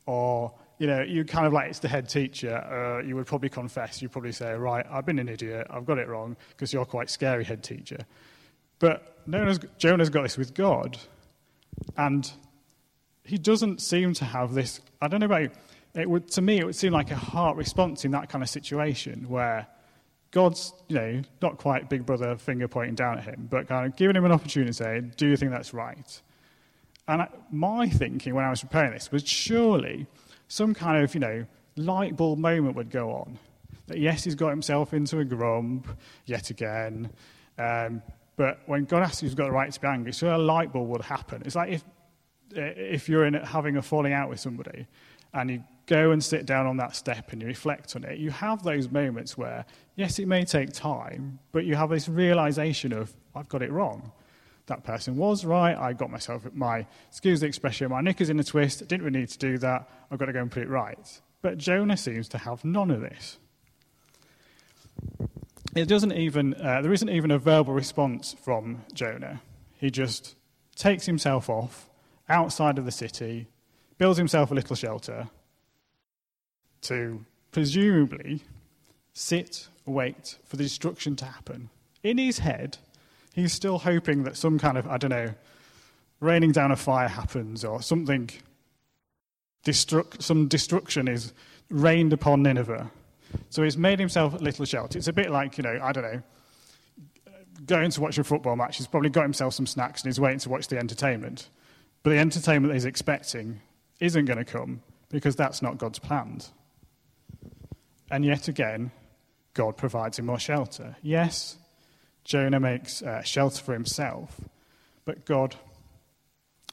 Or 0.06 0.54
you 0.78 0.88
know, 0.88 1.02
you 1.02 1.24
kind 1.24 1.46
of 1.46 1.54
like 1.54 1.70
it's 1.70 1.80
the 1.80 1.88
head 1.88 2.10
teacher, 2.10 2.56
uh, 2.56 3.06
you 3.06 3.16
would 3.16 3.26
probably 3.26 3.50
confess. 3.50 4.02
You'd 4.02 4.12
probably 4.12 4.32
say, 4.32 4.54
right, 4.54 4.86
I've 4.90 5.06
been 5.06 5.20
an 5.20 5.30
idiot, 5.30 5.68
I've 5.70 5.86
got 5.86 5.98
it 5.98 6.08
wrong, 6.08 6.36
because 6.50 6.74
you're 6.74 6.86
quite 6.86 7.10
scary 7.10 7.44
head 7.44 7.64
teacher. 7.64 8.00
But 8.80 9.28
Jonah's, 9.30 9.60
Jonah's 9.78 10.10
got 10.10 10.24
this 10.24 10.38
with 10.38 10.54
God, 10.54 10.98
and 11.96 12.30
he 13.24 13.38
doesn't 13.38 13.82
seem 13.82 14.14
to 14.16 14.26
have 14.26 14.54
this. 14.54 14.82
I 15.02 15.08
don't 15.08 15.20
know 15.20 15.28
about 15.28 15.42
you. 15.44 15.52
It 15.96 16.10
would, 16.10 16.28
to 16.32 16.42
me, 16.42 16.58
it 16.58 16.66
would 16.66 16.76
seem 16.76 16.92
like 16.92 17.12
a 17.12 17.16
heart 17.16 17.56
response 17.56 18.04
in 18.04 18.12
that 18.12 18.30
kind 18.30 18.44
of 18.44 18.50
situation 18.50 19.30
where 19.30 19.68
God's, 20.32 20.74
you 20.88 20.96
know, 20.96 21.22
not 21.42 21.60
quite 21.60 21.90
big 21.90 22.06
brother 22.06 22.36
finger 22.36 22.68
pointing 22.68 22.96
down 22.96 23.20
at 23.20 23.24
him, 23.24 23.48
but 23.50 23.68
kind 23.68 23.86
of 23.86 23.96
giving 23.96 24.16
him 24.16 24.26
an 24.26 24.32
opportunity 24.32 24.72
to 24.72 24.74
say, 24.74 25.02
do 25.16 25.28
you 25.28 25.38
think 25.38 25.52
that's 25.52 25.74
right? 25.74 26.22
And 27.08 27.22
I, 27.22 27.30
my 27.52 27.88
thinking 27.88 28.34
when 28.34 28.44
I 28.44 28.50
was 28.50 28.62
preparing 28.62 28.94
this 28.94 29.12
was 29.12 29.28
surely 29.28 30.08
some 30.54 30.76
kind 30.76 31.04
of, 31.04 31.12
you 31.16 31.20
know, 31.20 31.46
light 31.78 32.16
bulb 32.16 32.38
moment 32.38 32.76
would 32.76 32.92
go 32.92 33.10
on. 33.10 33.40
That 33.88 33.98
yes, 33.98 34.24
he's 34.24 34.36
got 34.36 34.50
himself 34.50 34.94
into 34.94 35.18
a 35.18 35.26
grump 35.26 35.88
yet 36.28 36.52
again. 36.52 37.10
Um, 37.58 38.04
but 38.36 38.60
when 38.68 38.86
God 38.86 39.02
asks 39.02 39.24
you 39.24 39.28
who's 39.28 39.36
got 39.36 39.46
the 39.46 39.52
right 39.52 39.72
to 39.72 39.82
be 39.82 39.88
angry, 39.88 40.14
so 40.14 40.36
a 40.36 40.38
light 40.38 40.72
bulb 40.72 40.90
would 40.90 41.02
happen. 41.02 41.42
It's 41.44 41.56
like 41.56 41.72
if, 41.72 41.84
if 42.52 43.10
you're 43.10 43.26
in 43.26 43.34
having 43.34 43.78
a 43.78 43.82
falling 43.82 44.14
out 44.14 44.30
with 44.30 44.40
somebody 44.40 44.86
and 45.34 45.50
you 45.50 45.64
go 45.88 46.12
and 46.12 46.24
sit 46.24 46.46
down 46.46 46.68
on 46.68 46.78
that 46.78 46.96
step 46.96 47.32
and 47.32 47.42
you 47.42 47.48
reflect 47.48 47.96
on 47.96 48.04
it, 48.04 48.20
you 48.20 48.30
have 48.30 48.62
those 48.62 48.92
moments 48.92 49.36
where, 49.36 49.66
yes, 49.96 50.20
it 50.20 50.28
may 50.28 50.46
take 50.46 50.72
time, 50.72 51.40
but 51.52 51.66
you 51.66 51.74
have 51.74 51.90
this 51.90 52.08
realization 52.08 52.94
of, 52.94 53.12
I've 53.36 53.50
got 53.50 53.64
it 53.64 53.72
wrong 53.72 54.12
that 54.68 54.84
person 54.84 55.18
was 55.18 55.44
right. 55.46 55.78
I 55.78 55.94
got 55.94 56.10
myself, 56.10 56.44
my, 56.54 56.86
excuse 57.10 57.42
the 57.42 57.48
expression, 57.48 57.90
my 57.90 58.02
knickers 58.02 58.30
in 58.30 58.40
a 58.40 58.44
twist. 58.44 58.88
Didn't 58.88 59.04
really 59.04 59.20
need 59.20 59.30
to 59.30 59.38
do 59.38 59.58
that. 59.60 59.90
I've 60.10 60.20
got 60.20 60.26
to 60.26 60.34
go 60.34 60.42
and 60.42 60.52
put 60.52 60.64
it 60.64 60.70
right. 60.70 61.22
But 61.42 61.58
Jonah 61.58 61.98
seems 61.98 62.30
to 62.30 62.38
have 62.38 62.64
none 62.64 62.90
of 62.90 63.02
this. 63.02 63.38
It 65.76 65.88
doesn't 65.88 66.14
even, 66.14 66.54
uh, 66.54 66.82
there 66.82 66.94
isn't 66.94 67.10
even 67.10 67.32
a 67.32 67.40
verbal 67.40 67.74
response 67.74 68.36
from 68.42 68.84
Jonah. 68.94 69.42
He 69.78 69.90
just 69.90 70.36
takes 70.76 71.06
himself 71.06 71.50
off 71.50 71.90
outside 72.30 72.78
of 72.78 72.86
the 72.86 72.92
city, 72.92 73.48
builds 73.98 74.18
himself 74.18 74.52
a 74.52 74.54
little 74.54 74.76
shelter 74.76 75.30
to 76.82 77.26
presumably 77.52 78.44
sit, 79.14 79.68
wait 79.86 80.38
for 80.46 80.58
the 80.58 80.64
destruction 80.64 81.16
to 81.18 81.26
happen. 81.26 81.70
In 82.04 82.18
his 82.18 82.40
head, 82.40 82.78
he's 83.34 83.52
still 83.52 83.80
hoping 83.80 84.24
that 84.24 84.38
some 84.38 84.58
kind 84.58 84.78
of, 84.78 84.88
I 84.88 84.98
don't 84.98 85.10
know, 85.10 85.34
raining 86.22 86.54
down 86.54 86.72
a 86.72 86.76
fire 86.78 87.10
happens 87.10 87.66
or 87.66 87.82
something, 87.82 88.30
destruct, 89.66 90.22
some 90.22 90.48
destruction 90.48 91.10
is 91.10 91.34
rained 91.70 92.14
upon 92.14 92.44
Nineveh. 92.44 92.90
So 93.50 93.64
he's 93.64 93.78
made 93.78 94.00
himself 94.00 94.36
a 94.36 94.38
little 94.38 94.64
shelter. 94.64 94.98
It's 94.98 95.08
a 95.08 95.14
bit 95.14 95.32
like, 95.32 95.58
you 95.58 95.64
know, 95.64 95.80
I 95.82 95.92
don't 95.92 96.04
know, 96.04 96.22
going 97.66 97.90
to 97.92 98.02
watch 98.02 98.18
a 98.18 98.24
football 98.24 98.56
match. 98.56 98.78
He's 98.78 98.88
probably 98.88 99.10
got 99.10 99.24
himself 99.24 99.56
some 99.56 99.66
snacks 99.66 100.04
and 100.04 100.10
he's 100.10 100.20
waiting 100.20 100.40
to 100.40 100.50
watch 100.50 100.68
the 100.68 100.78
entertainment. 100.78 101.50
But 102.04 102.12
the 102.12 102.20
entertainment 102.20 102.70
that 102.70 102.76
he's 102.76 102.86
expecting 102.86 103.62
isn't 104.00 104.26
going 104.26 104.38
to 104.38 104.46
come 104.46 104.84
because 105.10 105.36
that's 105.36 105.62
not 105.62 105.78
God's 105.78 106.00
plans. 106.00 106.52
And 108.12 108.24
yet 108.24 108.48
again, 108.48 108.92
God 109.54 109.78
provides 109.78 110.20
him 110.20 110.28
more 110.28 110.40
shelter. 110.40 110.96
Yes, 111.02 111.58
Jonah 112.24 112.60
makes 112.60 113.02
uh, 113.02 113.22
shelter 113.22 113.62
for 113.62 113.74
himself, 113.74 114.42
but 115.06 115.26
God 115.26 115.56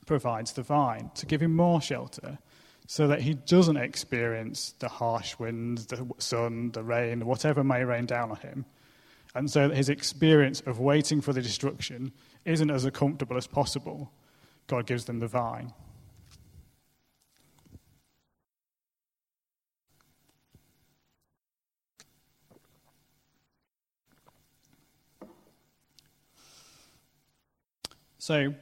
provides 0.06 0.52
the 0.52 0.62
vine 0.62 1.10
to 1.14 1.26
give 1.26 1.42
him 1.42 1.54
more 1.54 1.80
shelter 1.80 2.38
so 2.86 3.06
that 3.06 3.22
he 3.22 3.34
doesn't 3.34 3.76
experience 3.76 4.74
the 4.80 4.88
harsh 4.88 5.38
winds, 5.38 5.86
the 5.86 6.04
sun, 6.18 6.72
the 6.72 6.82
rain, 6.82 7.24
whatever 7.24 7.62
may 7.62 7.84
rain 7.84 8.06
down 8.06 8.30
on 8.30 8.36
him. 8.38 8.64
And 9.34 9.48
so 9.48 9.68
that 9.68 9.76
his 9.76 9.88
experience 9.88 10.60
of 10.62 10.80
waiting 10.80 11.20
for 11.20 11.32
the 11.32 11.40
destruction 11.40 12.12
isn't 12.44 12.70
as 12.70 12.88
comfortable 12.90 13.36
as 13.36 13.46
possible. 13.46 14.10
God 14.66 14.86
gives 14.86 15.04
them 15.04 15.20
the 15.20 15.28
vine. 15.28 15.72
So 28.30 28.54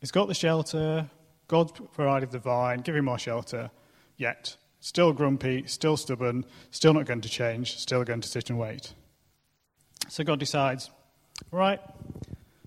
he's 0.00 0.10
got 0.10 0.26
the 0.26 0.32
shelter, 0.32 1.10
God 1.48 1.70
provided 1.92 2.30
the 2.30 2.38
vine, 2.38 2.80
give 2.80 2.96
him 2.96 3.04
more 3.04 3.18
shelter, 3.18 3.70
yet 4.16 4.56
still 4.80 5.12
grumpy, 5.12 5.64
still 5.66 5.98
stubborn, 5.98 6.46
still 6.70 6.94
not 6.94 7.04
going 7.04 7.20
to 7.20 7.28
change, 7.28 7.76
still 7.76 8.04
going 8.04 8.22
to 8.22 8.28
sit 8.28 8.48
and 8.48 8.58
wait. 8.58 8.94
So 10.08 10.24
God 10.24 10.40
decides, 10.40 10.88
right, 11.50 11.78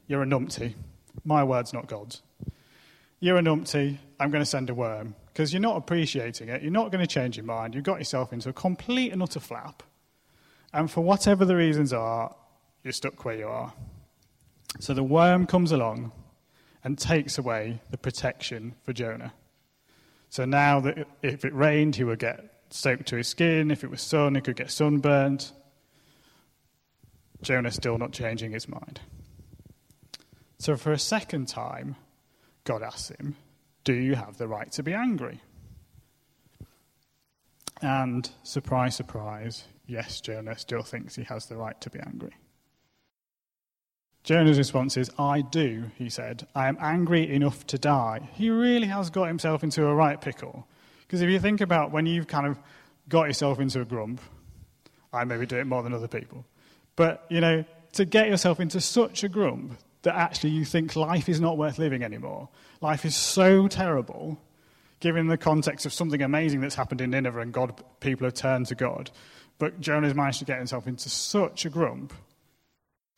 you're 0.06 0.22
a 0.22 0.26
numpty. 0.28 0.76
My 1.26 1.44
word's 1.44 1.74
not 1.74 1.88
God's. 1.88 2.22
You're 3.20 3.38
a 3.38 3.42
numpty, 3.42 3.98
I'm 4.20 4.30
going 4.30 4.44
to 4.44 4.46
send 4.46 4.70
a 4.70 4.76
worm. 4.76 5.16
Because 5.34 5.52
you're 5.52 5.62
not 5.64 5.78
appreciating 5.78 6.50
it, 6.50 6.62
you're 6.62 6.72
not 6.72 6.92
going 6.92 7.04
to 7.04 7.12
change 7.12 7.38
your 7.38 7.46
mind, 7.48 7.74
you've 7.74 7.84
got 7.84 7.98
yourself 7.98 8.34
into 8.34 8.50
a 8.50 8.54
complete 8.54 9.12
and 9.12 9.24
utter 9.24 9.40
flap. 9.40 9.82
And 10.74 10.92
for 10.92 11.02
whatever 11.02 11.44
the 11.44 11.56
reasons 11.56 11.92
are, 11.92 12.36
you're 12.84 12.94
stuck 12.94 13.26
where 13.26 13.36
you 13.36 13.48
are. 13.48 13.74
So 14.78 14.94
the 14.94 15.04
worm 15.04 15.46
comes 15.48 15.72
along 15.72 16.12
and 16.84 16.98
takes 16.98 17.38
away 17.38 17.82
the 17.90 17.98
protection 17.98 18.76
for 18.84 18.94
Jonah. 18.94 19.34
So 20.30 20.46
now 20.46 20.80
that 20.82 21.08
if 21.24 21.44
it 21.44 21.54
rained, 21.54 21.96
he 21.96 22.04
would 22.04 22.20
get 22.20 22.54
soaked 22.70 23.08
to 23.08 23.18
his 23.18 23.28
skin. 23.28 23.72
If 23.72 23.84
it 23.84 23.90
was 23.90 24.02
sun, 24.02 24.36
he 24.36 24.42
could 24.42 24.56
get 24.56 24.72
sunburned. 24.72 25.52
Jonah's 27.42 27.76
still 27.76 27.98
not 27.98 28.12
changing 28.12 28.52
his 28.52 28.68
mind. 28.68 29.02
So 30.60 30.76
for 30.76 30.92
a 30.92 31.00
second 31.00 31.48
time, 31.48 31.96
God 32.66 32.84
asks 32.84 33.10
him, 33.10 33.36
Do 33.84 33.94
you 33.94 34.16
have 34.16 34.38
the 34.38 34.48
right 34.48 34.72
to 34.74 34.84
be 34.84 34.94
angry? 34.94 35.42
And 37.82 38.30
surprise, 38.44 38.96
surprise, 38.96 39.64
yes, 39.88 40.20
Jonah 40.20 40.58
still 40.58 40.84
thinks 40.84 41.16
he 41.16 41.24
has 41.24 41.46
the 41.46 41.56
right 41.56 41.80
to 41.82 41.90
be 41.90 42.00
angry. 42.00 42.34
Jonah's 44.24 44.58
response 44.58 44.98
is, 44.98 45.10
I 45.18 45.42
do, 45.42 45.92
he 45.96 46.10
said. 46.10 46.46
I 46.54 46.68
am 46.68 46.78
angry 46.80 47.34
enough 47.34 47.66
to 47.68 47.78
die. 47.78 48.30
He 48.34 48.50
really 48.50 48.88
has 48.88 49.10
got 49.10 49.28
himself 49.28 49.64
into 49.64 49.86
a 49.86 49.96
right 49.96 50.20
pickle. 50.20 50.68
Because 51.02 51.22
if 51.22 51.30
you 51.30 51.40
think 51.40 51.62
about 51.62 51.92
when 51.92 52.06
you've 52.06 52.28
kind 52.28 52.46
of 52.46 52.60
got 53.08 53.28
yourself 53.28 53.60
into 53.60 53.82
a 53.82 53.86
grump, 53.86 54.22
I 55.12 55.24
maybe 55.24 55.46
do 55.46 55.58
it 55.58 55.66
more 55.66 55.82
than 55.82 55.94
other 55.94 56.08
people. 56.08 56.46
But, 56.96 57.26
you 57.30 57.42
know, 57.42 57.66
to 57.94 58.06
get 58.06 58.28
yourself 58.28 58.60
into 58.60 58.80
such 58.82 59.24
a 59.24 59.30
grump 59.30 59.80
that 60.04 60.16
actually 60.16 60.52
you 60.52 60.66
think 60.66 60.96
life 60.96 61.28
is 61.28 61.42
not 61.42 61.58
worth 61.58 61.80
living 61.80 62.04
anymore, 62.04 62.50
life 62.82 63.06
is 63.06 63.16
so 63.16 63.68
terrible, 63.68 64.40
given 65.00 65.28
the 65.28 65.38
context 65.38 65.86
of 65.86 65.94
something 65.94 66.22
amazing 66.22 66.62
that's 66.62 66.76
happened 66.76 67.02
in 67.02 67.10
Nineveh 67.10 67.40
and 67.40 67.54
God, 67.54 67.82
people 68.00 68.26
have 68.26 68.34
turned 68.34 68.68
to 68.68 68.76
God. 68.76 69.10
But 69.58 69.82
Jonah's 69.82 70.14
managed 70.14 70.40
to 70.40 70.46
get 70.46 70.58
himself 70.58 70.88
into 70.88 71.10
such 71.10 71.66
a 71.66 71.70
grump 71.70 72.14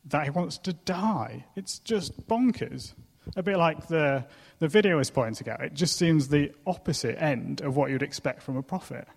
that 0.06 0.24
he 0.24 0.30
wants 0.30 0.58
to 0.60 0.74
die. 0.74 1.46
It's 1.56 1.80
just 1.80 2.28
bonkers. 2.28 2.94
A 3.36 3.44
bit 3.44 3.58
like 3.58 3.88
the, 3.88 4.26
the 4.60 4.68
video 4.68 5.00
is 5.00 5.12
pointing 5.12 5.48
out. 5.50 5.62
It 5.62 5.74
just 5.74 5.96
seems 5.96 6.28
the 6.28 6.52
opposite 6.66 7.22
end 7.22 7.62
of 7.62 7.76
what 7.76 7.92
you'd 7.92 8.02
expect 8.02 8.42
from 8.42 8.58
a 8.58 8.64
prophet. 8.64 9.08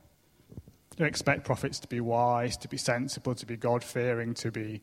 You 0.99 1.07
expect 1.07 1.45
prophets 1.45 1.81
to 1.81 1.89
be 1.89 2.01
wise, 2.01 2.57
to 2.59 2.69
be 2.69 2.77
sensible, 2.77 3.35
to 3.35 3.47
be 3.47 3.57
God 3.57 3.83
fearing, 3.83 4.35
to 4.35 4.51
be, 4.51 4.83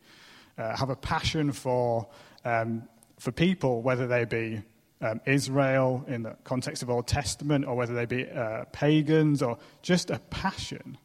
uh, 0.58 0.76
have 0.76 0.90
a 0.90 0.96
passion 0.96 1.52
for, 1.52 2.08
um, 2.44 2.84
for 3.20 3.32
people, 3.32 3.82
whether 3.82 4.08
they 4.08 4.26
be 4.26 4.62
um, 5.02 5.22
Israel 5.26 6.04
in 6.08 6.24
the 6.24 6.36
context 6.44 6.84
of 6.84 6.90
Old 6.90 7.08
Testament, 7.08 7.66
or 7.66 7.76
whether 7.76 7.94
they 7.94 8.06
be 8.06 8.30
uh, 8.30 8.66
pagans, 8.72 9.42
or 9.42 9.58
just 9.82 10.10
a 10.10 10.20
passion 10.30 10.98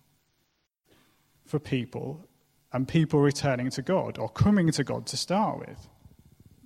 for 1.44 1.58
people 1.58 2.26
and 2.72 2.86
people 2.88 3.20
returning 3.20 3.70
to 3.70 3.82
God 3.82 4.18
or 4.18 4.28
coming 4.28 4.70
to 4.72 4.84
God 4.84 5.06
to 5.06 5.16
start 5.16 5.58
with. 5.58 5.88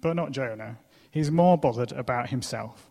But 0.01 0.17
not 0.17 0.33
Jonah. 0.33 0.79
He's 1.11 1.31
more 1.31 1.59
bothered 1.59 1.93
about 1.93 2.31
himself. 2.31 2.91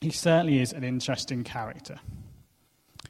He 0.00 0.10
certainly 0.10 0.60
is 0.60 0.72
an 0.72 0.84
interesting 0.84 1.44
character. 1.44 1.98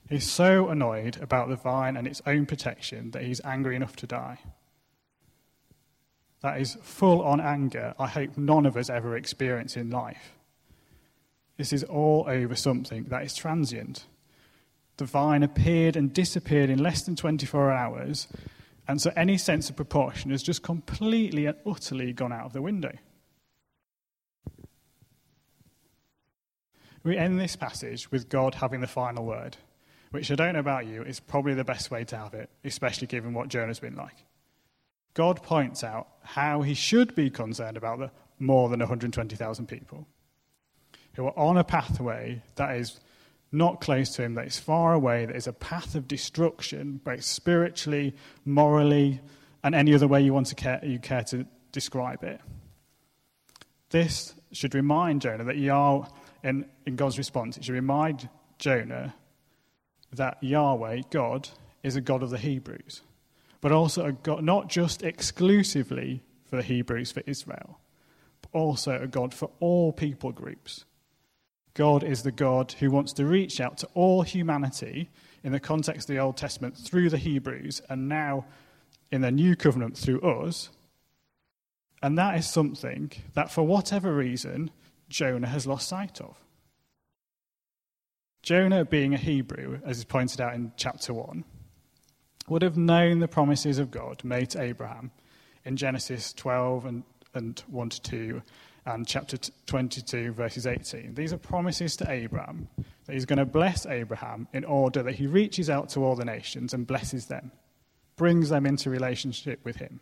He's 0.08 0.30
so 0.30 0.68
annoyed 0.68 1.18
about 1.20 1.48
the 1.48 1.56
vine 1.56 1.96
and 1.96 2.06
its 2.06 2.22
own 2.26 2.46
protection 2.46 3.10
that 3.10 3.22
he's 3.22 3.40
angry 3.44 3.76
enough 3.76 3.96
to 3.96 4.06
die. 4.06 4.38
That 6.40 6.60
is 6.60 6.78
full 6.82 7.22
on 7.22 7.40
anger 7.40 7.94
I 7.98 8.06
hope 8.06 8.38
none 8.38 8.64
of 8.64 8.76
us 8.76 8.88
ever 8.88 9.16
experience 9.16 9.76
in 9.76 9.90
life. 9.90 10.32
This 11.56 11.72
is 11.72 11.84
all 11.84 12.24
over 12.28 12.54
something 12.54 13.04
that 13.04 13.24
is 13.24 13.34
transient 13.34 14.04
the 14.98 15.04
vine 15.04 15.42
appeared 15.42 15.96
and 15.96 16.12
disappeared 16.12 16.70
in 16.70 16.82
less 16.82 17.02
than 17.02 17.16
24 17.16 17.72
hours, 17.72 18.28
and 18.86 19.00
so 19.00 19.12
any 19.16 19.38
sense 19.38 19.70
of 19.70 19.76
proportion 19.76 20.30
has 20.30 20.42
just 20.42 20.62
completely 20.62 21.46
and 21.46 21.56
utterly 21.64 22.12
gone 22.12 22.32
out 22.32 22.46
of 22.46 22.52
the 22.52 22.62
window. 22.62 22.92
We 27.02 27.16
end 27.16 27.40
this 27.40 27.56
passage 27.56 28.10
with 28.10 28.28
God 28.28 28.56
having 28.56 28.80
the 28.80 28.86
final 28.86 29.24
word, 29.24 29.56
which 30.10 30.30
I 30.30 30.34
don't 30.34 30.54
know 30.54 30.60
about 30.60 30.86
you, 30.86 31.02
is 31.02 31.20
probably 31.20 31.54
the 31.54 31.64
best 31.64 31.90
way 31.90 32.04
to 32.04 32.16
have 32.16 32.34
it, 32.34 32.50
especially 32.64 33.06
given 33.06 33.32
what 33.32 33.48
Jonah's 33.48 33.78
been 33.78 33.96
like. 33.96 34.24
God 35.14 35.42
points 35.42 35.84
out 35.84 36.08
how 36.22 36.62
he 36.62 36.74
should 36.74 37.14
be 37.14 37.30
concerned 37.30 37.76
about 37.76 37.98
the 37.98 38.10
more 38.38 38.68
than 38.68 38.80
120,000 38.80 39.66
people 39.66 40.06
who 41.14 41.26
are 41.26 41.38
on 41.38 41.56
a 41.56 41.64
pathway 41.64 42.42
that 42.56 42.76
is 42.76 43.00
not 43.50 43.80
close 43.80 44.14
to 44.16 44.22
him, 44.22 44.34
that 44.34 44.46
is 44.46 44.58
far 44.58 44.92
away, 44.92 45.24
that 45.24 45.36
is 45.36 45.46
a 45.46 45.52
path 45.52 45.94
of 45.94 46.06
destruction, 46.06 47.00
both 47.04 47.22
spiritually, 47.22 48.14
morally, 48.44 49.20
and 49.64 49.74
any 49.74 49.94
other 49.94 50.06
way 50.06 50.20
you 50.20 50.34
want 50.34 50.46
to 50.48 50.54
care, 50.54 50.80
you 50.84 50.98
care 50.98 51.24
to 51.24 51.46
describe 51.72 52.22
it. 52.22 52.40
This 53.90 54.34
should 54.52 54.74
remind 54.74 55.22
Jonah 55.22 55.44
that 55.44 55.56
Yahweh, 55.56 56.06
in, 56.44 56.66
in 56.86 56.96
God's 56.96 57.18
response, 57.18 57.56
it 57.56 57.64
should 57.64 57.74
remind 57.74 58.28
Jonah 58.58 59.14
that 60.12 60.42
Yahweh, 60.42 61.02
God, 61.10 61.48
is 61.82 61.96
a 61.96 62.00
God 62.00 62.22
of 62.22 62.30
the 62.30 62.38
Hebrews, 62.38 63.02
but 63.60 63.72
also 63.72 64.06
a 64.06 64.12
God 64.12 64.44
not 64.44 64.68
just 64.68 65.02
exclusively 65.02 66.22
for 66.44 66.56
the 66.56 66.62
Hebrews, 66.62 67.12
for 67.12 67.22
Israel, 67.26 67.78
but 68.42 68.58
also 68.58 69.00
a 69.00 69.06
God 69.06 69.34
for 69.34 69.50
all 69.60 69.92
people 69.92 70.32
groups. 70.32 70.84
God 71.78 72.02
is 72.02 72.24
the 72.24 72.32
God 72.32 72.72
who 72.80 72.90
wants 72.90 73.12
to 73.12 73.24
reach 73.24 73.60
out 73.60 73.78
to 73.78 73.88
all 73.94 74.22
humanity 74.22 75.10
in 75.44 75.52
the 75.52 75.60
context 75.60 76.10
of 76.10 76.16
the 76.16 76.20
Old 76.20 76.36
Testament 76.36 76.76
through 76.76 77.08
the 77.08 77.18
Hebrews 77.18 77.80
and 77.88 78.08
now 78.08 78.46
in 79.12 79.20
the 79.20 79.30
New 79.30 79.54
Covenant 79.54 79.96
through 79.96 80.20
us. 80.22 80.70
And 82.02 82.18
that 82.18 82.36
is 82.36 82.50
something 82.50 83.12
that, 83.34 83.52
for 83.52 83.62
whatever 83.62 84.12
reason, 84.12 84.72
Jonah 85.08 85.46
has 85.46 85.68
lost 85.68 85.86
sight 85.86 86.20
of. 86.20 86.34
Jonah, 88.42 88.84
being 88.84 89.14
a 89.14 89.18
Hebrew, 89.18 89.78
as 89.84 89.98
is 89.98 90.04
pointed 90.04 90.40
out 90.40 90.54
in 90.54 90.72
chapter 90.76 91.14
1, 91.14 91.44
would 92.48 92.62
have 92.62 92.76
known 92.76 93.20
the 93.20 93.28
promises 93.28 93.78
of 93.78 93.92
God 93.92 94.24
made 94.24 94.50
to 94.50 94.60
Abraham 94.60 95.12
in 95.64 95.76
Genesis 95.76 96.32
12 96.32 96.86
and, 96.86 97.04
and 97.34 97.62
1 97.68 97.88
to 97.90 98.02
2 98.02 98.42
and 98.88 99.06
chapter 99.06 99.36
22, 99.66 100.32
verses 100.32 100.66
18. 100.66 101.14
These 101.14 101.34
are 101.34 101.38
promises 101.38 101.94
to 101.98 102.10
Abraham 102.10 102.68
that 103.04 103.12
he's 103.12 103.26
going 103.26 103.38
to 103.38 103.44
bless 103.44 103.84
Abraham 103.84 104.48
in 104.54 104.64
order 104.64 105.02
that 105.02 105.14
he 105.14 105.26
reaches 105.26 105.68
out 105.68 105.90
to 105.90 106.02
all 106.02 106.16
the 106.16 106.24
nations 106.24 106.72
and 106.72 106.86
blesses 106.86 107.26
them, 107.26 107.52
brings 108.16 108.48
them 108.48 108.64
into 108.64 108.88
relationship 108.88 109.62
with 109.62 109.76
him. 109.76 110.00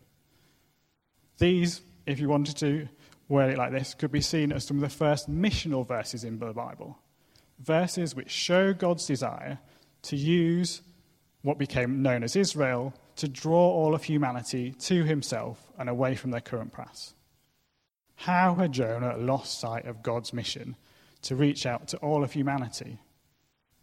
These, 1.39 1.81
if 2.07 2.21
you 2.21 2.29
wanted 2.29 2.57
to 2.59 2.89
word 3.29 3.51
it 3.51 3.59
like 3.59 3.73
this, 3.73 3.93
could 3.93 4.13
be 4.13 4.21
seen 4.21 4.53
as 4.53 4.65
some 4.65 4.77
of 4.77 4.83
the 4.83 4.97
first 4.97 5.29
missional 5.29 5.87
verses 5.87 6.23
in 6.23 6.39
the 6.39 6.53
Bible. 6.53 6.97
Verses 7.59 8.15
which 8.15 8.31
show 8.31 8.73
God's 8.73 9.05
desire 9.05 9.59
to 10.03 10.17
use 10.17 10.81
what 11.43 11.59
became 11.59 12.03
known 12.03 12.23
as 12.23 12.37
Israel 12.37 12.95
to 13.17 13.27
draw 13.27 13.69
all 13.69 13.97
of 13.97 14.05
humanity 14.05 14.73
to 14.79 15.03
himself 15.03 15.73
and 15.77 15.89
away 15.89 16.15
from 16.15 16.31
their 16.31 16.41
current 16.41 16.73
past. 16.73 17.17
How 18.17 18.55
had 18.55 18.73
Jonah 18.73 19.17
lost 19.17 19.61
sight 19.61 19.85
of 19.87 20.03
God's 20.03 20.33
mission 20.33 20.77
to 21.23 21.37
reach 21.37 21.67
out 21.67 21.89
to 21.89 21.97
all 21.99 22.25
of 22.25 22.33
humanity? 22.33 22.99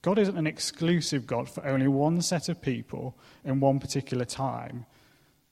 God 0.02 0.20
isn't 0.20 0.38
an 0.38 0.48
exclusive 0.48 1.26
God 1.26 1.50
for 1.50 1.66
only 1.66 1.88
one 1.88 2.22
set 2.22 2.50
of 2.50 2.62
people 2.62 3.18
in 3.46 3.62
one 3.62 3.80
particular 3.80 4.26
time. 4.26 4.86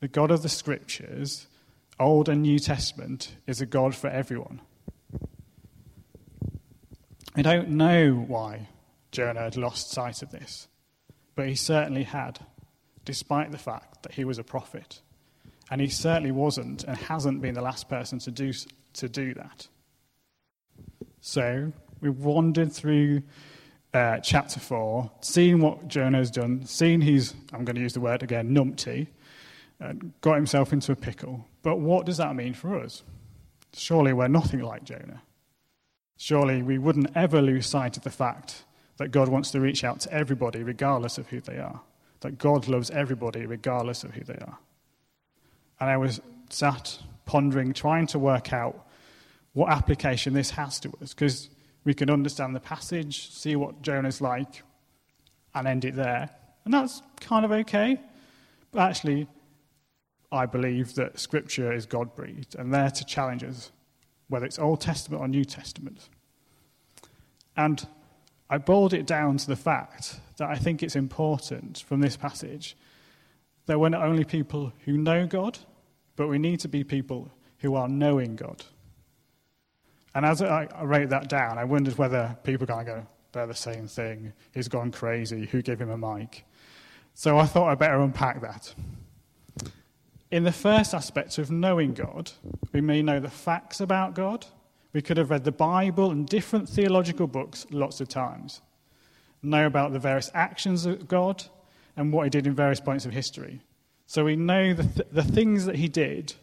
The 0.02 0.10
God 0.10 0.30
of 0.30 0.42
the 0.42 0.50
Scriptures, 0.50 1.48
Old 2.00 2.28
and 2.28 2.42
New 2.42 2.60
Testament, 2.60 3.36
is 3.48 3.62
a 3.62 3.66
God 3.66 3.96
for 3.96 4.10
everyone. 4.10 4.60
I 7.34 7.44
don't 7.44 7.70
know 7.70 8.14
why 8.14 8.68
Jonah 9.12 9.42
had 9.42 9.56
lost 9.56 9.92
sight 9.92 10.22
of 10.22 10.32
this, 10.32 10.68
but 11.36 11.48
he 11.48 11.56
certainly 11.56 12.04
had, 12.04 12.40
despite 13.06 13.52
the 13.52 13.58
fact 13.58 14.04
that 14.04 14.16
he 14.16 14.26
was 14.26 14.38
a 14.38 14.44
prophet. 14.44 15.02
And 15.72 15.80
he 15.80 15.88
certainly 15.88 16.32
wasn't 16.32 16.84
and 16.84 16.98
hasn't 16.98 17.42
been 17.42 17.56
the 17.56 17.62
last 17.62 17.88
person 17.88 18.20
to 18.20 18.32
do, 18.32 18.52
to 18.94 19.10
do 19.10 19.34
that. 19.36 19.68
So 21.22 21.72
we've 22.02 22.18
wandered 22.18 22.74
through 22.74 23.24
uh, 23.94 24.20
chapter 24.20 24.60
4, 24.60 25.10
seen 25.22 25.60
what 25.60 25.88
Jonah 25.88 26.18
has 26.18 26.30
done, 26.32 26.66
seen 26.66 27.02
he's, 27.02 27.34
I'm 27.54 27.66
going 27.66 27.76
to 27.76 27.82
use 27.82 27.94
the 27.94 28.02
word 28.02 28.22
again, 28.22 28.54
numpty, 28.54 29.08
uh, 29.82 29.94
got 30.22 30.36
himself 30.36 30.74
into 30.74 30.92
a 30.92 30.96
pickle. 30.96 31.46
But 31.62 31.80
what 31.80 32.06
does 32.06 32.18
that 32.18 32.36
mean 32.36 32.54
for 32.54 32.80
us? 32.80 33.04
Surely 33.74 34.14
we're 34.14 34.28
nothing 34.28 34.62
like 34.62 34.84
Jonah. 34.84 35.22
Surely 36.18 36.62
we 36.62 36.78
wouldn't 36.78 37.16
ever 37.16 37.42
lose 37.42 37.68
sight 37.68 37.98
of 37.98 38.04
the 38.04 38.10
fact 38.10 38.66
that 38.98 39.12
God 39.12 39.30
wants 39.30 39.52
to 39.52 39.60
reach 39.60 39.84
out 39.84 40.02
to 40.02 40.14
everybody 40.14 40.64
regardless 40.64 41.18
of 41.18 41.28
who 41.28 41.40
they 41.40 41.58
are, 41.58 41.82
that 42.20 42.38
God 42.38 42.68
loves 42.68 42.92
everybody 42.92 43.46
regardless 43.46 44.04
of 44.04 44.12
who 44.12 44.24
they 44.24 44.36
are. 44.36 44.58
And 45.82 45.90
I 45.90 45.98
was 45.98 46.22
sat 46.50 47.00
pondering, 47.26 47.74
trying 47.74 48.08
to 48.08 48.20
work 48.20 48.54
out 48.54 48.88
what 49.54 49.70
application 49.70 50.34
this 50.34 50.52
has 50.52 50.80
to 50.82 50.94
us, 51.02 51.14
because 51.14 51.50
we 51.84 51.96
can 51.96 52.10
understand 52.10 52.56
the 52.56 52.60
passage, 52.60 53.32
see 53.32 53.56
what 53.56 53.82
Jonah's 53.82 54.22
like, 54.22 54.62
and 55.56 55.68
end 55.68 55.84
it 55.84 55.96
there. 55.96 56.30
And 56.64 56.74
that's 56.74 57.02
kind 57.20 57.44
of 57.44 57.52
okay. 57.52 58.00
But 58.72 58.82
actually, 58.82 59.28
I 60.32 60.46
believe 60.46 60.94
that 60.96 61.20
Scripture 61.20 61.74
is 61.74 61.88
God 61.88 62.16
breathed 62.16 62.56
and 62.56 62.72
there 62.72 62.92
to 62.92 63.04
challenge 63.04 63.44
us, 63.44 63.72
whether 64.30 64.46
it's 64.46 64.60
Old 64.60 64.82
Testament 64.82 65.22
or 65.22 65.28
New 65.28 65.44
Testament. 65.44 66.10
And 67.58 67.86
I 68.52 68.60
boiled 68.60 68.94
it 68.94 69.08
down 69.08 69.38
to 69.38 69.48
the 69.48 69.56
fact 69.56 70.20
that 70.38 70.48
I 70.48 70.56
think 70.56 70.84
it's 70.84 70.96
important 70.96 71.80
from 71.80 72.02
this 72.02 72.16
passage 72.16 72.78
that 73.66 73.80
we're 73.80 73.90
not 73.90 74.04
only 74.04 74.26
people 74.26 74.74
who 74.86 74.98
know 74.98 75.26
God, 75.26 75.58
but 76.16 76.28
we 76.28 76.38
need 76.38 76.60
to 76.62 76.68
be 76.68 76.84
people 76.84 77.32
who 77.60 77.76
are 77.76 77.88
knowing 77.88 78.36
God. 78.36 78.64
And 80.14 80.26
as 80.26 80.42
I, 80.42 80.68
wrote 80.84 81.10
that 81.10 81.30
down, 81.30 81.58
I 81.58 81.64
wondered 81.64 81.98
whether 81.98 82.38
people 82.44 82.68
kind 82.68 82.82
of 82.82 82.96
go, 82.96 83.08
they're 83.32 83.48
the 83.48 83.54
same 83.54 83.88
thing. 83.88 84.34
He's 84.54 84.68
gone 84.68 84.92
crazy. 84.92 85.46
Who 85.46 85.62
gave 85.62 85.80
him 85.80 85.90
a 85.90 85.98
mic? 85.98 86.46
So 87.14 87.38
I 87.38 87.46
thought 87.46 87.70
I'd 87.70 87.80
better 87.80 88.00
unpack 88.00 88.42
that. 88.42 88.74
In 90.32 90.44
the 90.44 90.52
first 90.52 90.94
aspect 90.94 91.38
of 91.38 91.52
knowing 91.52 91.94
God, 91.94 92.32
we 92.74 92.82
may 92.82 93.02
know 93.02 93.20
the 93.20 93.30
facts 93.30 93.80
about 93.80 94.16
God. 94.16 94.46
We 94.94 95.02
could 95.02 95.18
have 95.18 95.30
read 95.30 95.44
the 95.44 95.52
Bible 95.52 96.12
and 96.12 96.28
different 96.28 96.68
theological 96.68 97.28
books 97.28 97.66
lots 97.72 98.02
of 98.02 98.10
times, 98.10 98.62
know 99.42 99.66
about 99.66 99.94
the 99.94 100.00
various 100.00 100.32
actions 100.34 100.86
of 100.86 101.08
God 101.08 101.44
and 101.96 102.12
what 102.12 102.24
he 102.24 102.30
did 102.30 102.48
in 102.48 102.54
various 102.54 102.80
points 102.80 103.06
of 103.06 103.14
history. 103.14 103.62
So 104.12 104.26
we 104.26 104.36
know 104.36 104.74
the, 104.74 104.84
th- 104.84 105.08
the 105.14 105.24
things 105.24 105.64
that 105.68 105.78
he 105.78 105.88
did 105.88 106.34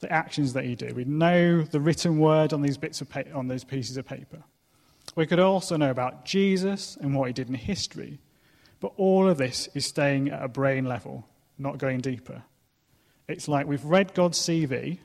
the 0.00 0.12
actions 0.12 0.52
that 0.52 0.66
he 0.66 0.74
did. 0.74 0.94
We 0.94 1.06
know 1.06 1.62
the 1.62 1.80
written 1.80 2.18
word 2.18 2.52
on 2.52 2.60
these 2.60 2.76
bits 2.76 3.00
of 3.00 3.08
pa- 3.08 3.22
on 3.32 3.48
those 3.48 3.64
pieces 3.64 3.96
of 3.96 4.04
paper. 4.04 4.42
We 5.16 5.24
could 5.24 5.38
also 5.38 5.78
know 5.78 5.90
about 5.90 6.26
Jesus 6.26 6.98
and 7.00 7.14
what 7.14 7.28
he 7.28 7.32
did 7.32 7.48
in 7.48 7.54
history. 7.54 8.18
But 8.78 8.92
all 8.98 9.26
of 9.26 9.38
this 9.38 9.70
is 9.72 9.86
staying 9.86 10.28
at 10.28 10.42
a 10.42 10.48
brain 10.48 10.84
level, 10.84 11.26
not 11.56 11.78
going 11.78 12.02
deeper. 12.02 12.42
It's 13.26 13.48
like 13.48 13.66
we've 13.66 13.86
read 13.86 14.12
God's 14.12 14.38
CV, 14.38 14.98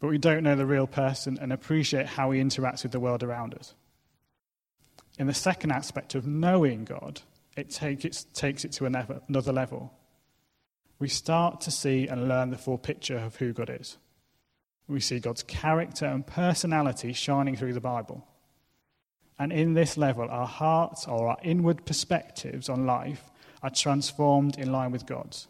but 0.00 0.08
we 0.08 0.18
don't 0.18 0.42
know 0.42 0.54
the 0.54 0.66
real 0.66 0.86
person 0.86 1.38
and 1.40 1.50
appreciate 1.50 2.08
how 2.08 2.30
he 2.32 2.42
interacts 2.42 2.82
with 2.82 2.92
the 2.92 3.00
world 3.00 3.22
around 3.22 3.54
us. 3.54 3.72
In 5.18 5.28
the 5.28 5.32
second 5.32 5.70
aspect 5.70 6.14
of 6.14 6.26
knowing 6.26 6.84
God, 6.84 7.22
it, 7.56 7.70
take, 7.70 8.04
it 8.04 8.22
takes 8.34 8.66
it 8.66 8.72
to 8.72 8.84
another 8.84 9.52
level 9.54 9.94
we 11.00 11.08
start 11.08 11.62
to 11.62 11.70
see 11.70 12.06
and 12.06 12.28
learn 12.28 12.50
the 12.50 12.58
full 12.58 12.78
picture 12.78 13.18
of 13.18 13.36
who 13.36 13.52
God 13.52 13.70
is. 13.80 13.96
We 14.86 15.00
see 15.00 15.18
God's 15.18 15.42
character 15.42 16.04
and 16.04 16.26
personality 16.26 17.12
shining 17.14 17.56
through 17.56 17.72
the 17.72 17.80
Bible. 17.80 18.26
And 19.38 19.52
in 19.52 19.72
this 19.72 19.96
level, 19.96 20.28
our 20.30 20.46
hearts 20.46 21.08
or 21.08 21.28
our 21.28 21.38
inward 21.42 21.86
perspectives 21.86 22.68
on 22.68 22.84
life 22.84 23.30
are 23.62 23.70
transformed 23.70 24.58
in 24.58 24.70
line 24.70 24.92
with 24.92 25.06
God's. 25.06 25.48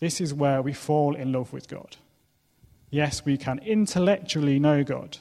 This 0.00 0.20
is 0.20 0.34
where 0.34 0.60
we 0.60 0.72
fall 0.72 1.14
in 1.14 1.32
love 1.32 1.52
with 1.52 1.68
God. 1.68 1.96
Yes, 2.90 3.24
we 3.24 3.36
can 3.36 3.60
intellectually 3.60 4.58
know 4.58 4.82
God. 4.82 5.18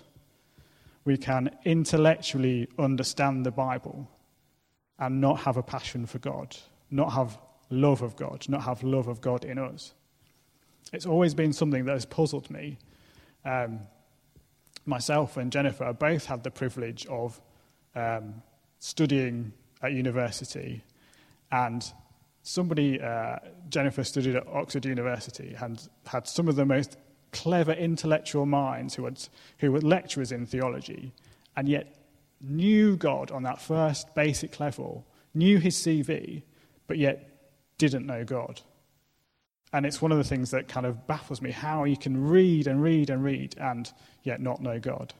We 1.05 1.17
can 1.17 1.55
intellectually 1.63 2.69
understand 2.79 3.45
the 3.45 3.51
Bible 3.51 4.09
and 4.97 5.21
not 5.21 5.41
have 5.41 5.57
a 5.57 5.63
passion 5.63 6.07
for 6.07 6.17
God, 6.17 6.57
not 6.89 7.13
have 7.13 7.37
love 7.69 8.01
of 8.01 8.15
God, 8.15 8.47
not 8.49 8.63
have 8.63 8.83
love 8.83 9.07
of 9.07 9.21
God 9.21 9.45
in 9.45 9.57
us. 9.57 9.93
It's 10.93 11.05
always 11.05 11.33
been 11.33 11.53
something 11.53 11.85
that 11.85 11.91
has 11.91 12.05
puzzled 12.05 12.49
me. 12.49 12.77
Um, 13.43 13.81
myself 14.85 15.37
and 15.37 15.51
Jennifer 15.51 15.91
both 15.93 16.25
had 16.25 16.43
the 16.43 16.51
privilege 16.51 17.05
of 17.07 17.39
um, 17.95 18.41
studying 18.79 19.51
at 19.81 19.91
university, 19.91 20.83
and 21.51 21.91
somebody, 22.41 23.01
uh, 23.01 23.37
Jennifer, 23.69 24.03
studied 24.03 24.35
at 24.35 24.47
Oxford 24.47 24.85
University 24.85 25.55
and 25.59 25.87
had 26.05 26.27
some 26.27 26.47
of 26.47 26.55
the 26.55 26.65
most 26.65 26.97
clever 27.31 27.73
intellectual 27.73 28.45
minds 28.45 28.95
who, 28.95 29.05
had, 29.05 29.19
who 29.59 29.71
were 29.71 29.81
lecturers 29.81 30.31
in 30.31 30.45
theology, 30.45 31.13
and 31.55 31.67
yet 31.67 31.95
knew 32.41 32.95
God 32.95 33.31
on 33.31 33.43
that 33.43 33.61
first 33.61 34.13
basic 34.15 34.59
level, 34.59 35.05
knew 35.33 35.59
his 35.59 35.75
CV, 35.75 36.43
but 36.87 36.97
yet 36.97 37.36
didn't 37.77 38.05
know 38.05 38.23
God. 38.23 38.61
And 39.73 39.85
it's 39.85 40.01
one 40.01 40.11
of 40.11 40.17
the 40.17 40.23
things 40.23 40.51
that 40.51 40.67
kind 40.67 40.85
of 40.85 41.07
baffles 41.07 41.41
me 41.41 41.51
how 41.51 41.83
you 41.83 41.97
can 41.97 42.29
read 42.29 42.67
and 42.67 42.81
read 42.81 43.09
and 43.09 43.23
read 43.23 43.55
and 43.57 43.91
yet 44.23 44.41
not 44.41 44.61
know 44.61 44.79
God. 44.79 45.13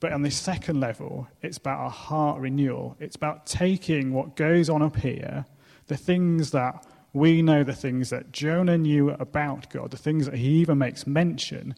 But 0.00 0.12
on 0.12 0.22
this 0.22 0.36
second 0.36 0.80
level, 0.80 1.28
it's 1.42 1.58
about 1.58 1.86
a 1.86 1.90
heart 1.90 2.40
renewal. 2.40 2.96
It's 3.00 3.16
about 3.16 3.46
taking 3.46 4.12
what 4.12 4.36
goes 4.36 4.68
on 4.68 4.82
up 4.82 4.96
here, 4.96 5.44
the 5.86 5.96
things 5.96 6.50
that 6.52 6.86
we 7.12 7.42
know, 7.42 7.64
the 7.64 7.74
things 7.74 8.10
that 8.10 8.32
Jonah 8.32 8.78
knew 8.78 9.10
about 9.10 9.70
God, 9.70 9.90
the 9.90 9.96
things 9.96 10.26
that 10.26 10.34
he 10.34 10.48
even 10.60 10.78
makes 10.78 11.06
mention 11.06 11.74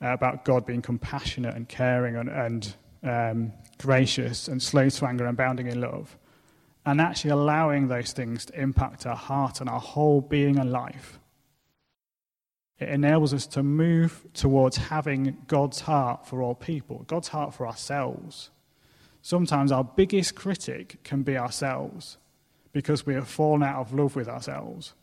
about 0.00 0.44
God 0.44 0.66
being 0.66 0.82
compassionate 0.82 1.54
and 1.54 1.68
caring 1.68 2.16
and, 2.16 2.28
and 2.28 2.74
um, 3.02 3.52
gracious 3.78 4.48
and 4.48 4.62
slow 4.62 4.88
to 4.88 5.06
anger 5.06 5.24
and 5.24 5.34
abounding 5.34 5.68
in 5.68 5.80
love 5.80 6.18
and 6.86 7.00
actually 7.00 7.32
allowing 7.32 7.88
those 7.88 8.12
things 8.12 8.46
to 8.46 8.58
impact 8.58 9.04
our 9.06 9.16
heart 9.16 9.60
and 9.60 9.68
our 9.68 9.80
whole 9.80 10.20
being 10.20 10.56
and 10.56 10.70
life. 10.70 11.18
It 12.78 12.88
enables 12.88 13.34
us 13.34 13.46
to 13.48 13.62
move 13.62 14.24
towards 14.34 14.76
having 14.76 15.36
God's 15.48 15.80
heart 15.80 16.26
for 16.26 16.40
all 16.40 16.54
people, 16.54 17.04
God's 17.08 17.28
heart 17.28 17.54
for 17.54 17.66
ourselves. 17.66 18.50
Sometimes 19.20 19.72
our 19.72 19.82
biggest 19.82 20.36
critic 20.36 21.02
can 21.02 21.22
be 21.22 21.36
ourselves 21.36 22.18
because 22.72 23.04
we 23.04 23.14
have 23.14 23.26
fallen 23.26 23.64
out 23.64 23.80
of 23.80 23.92
love 23.92 24.14
with 24.14 24.28
ourselves. 24.28 24.94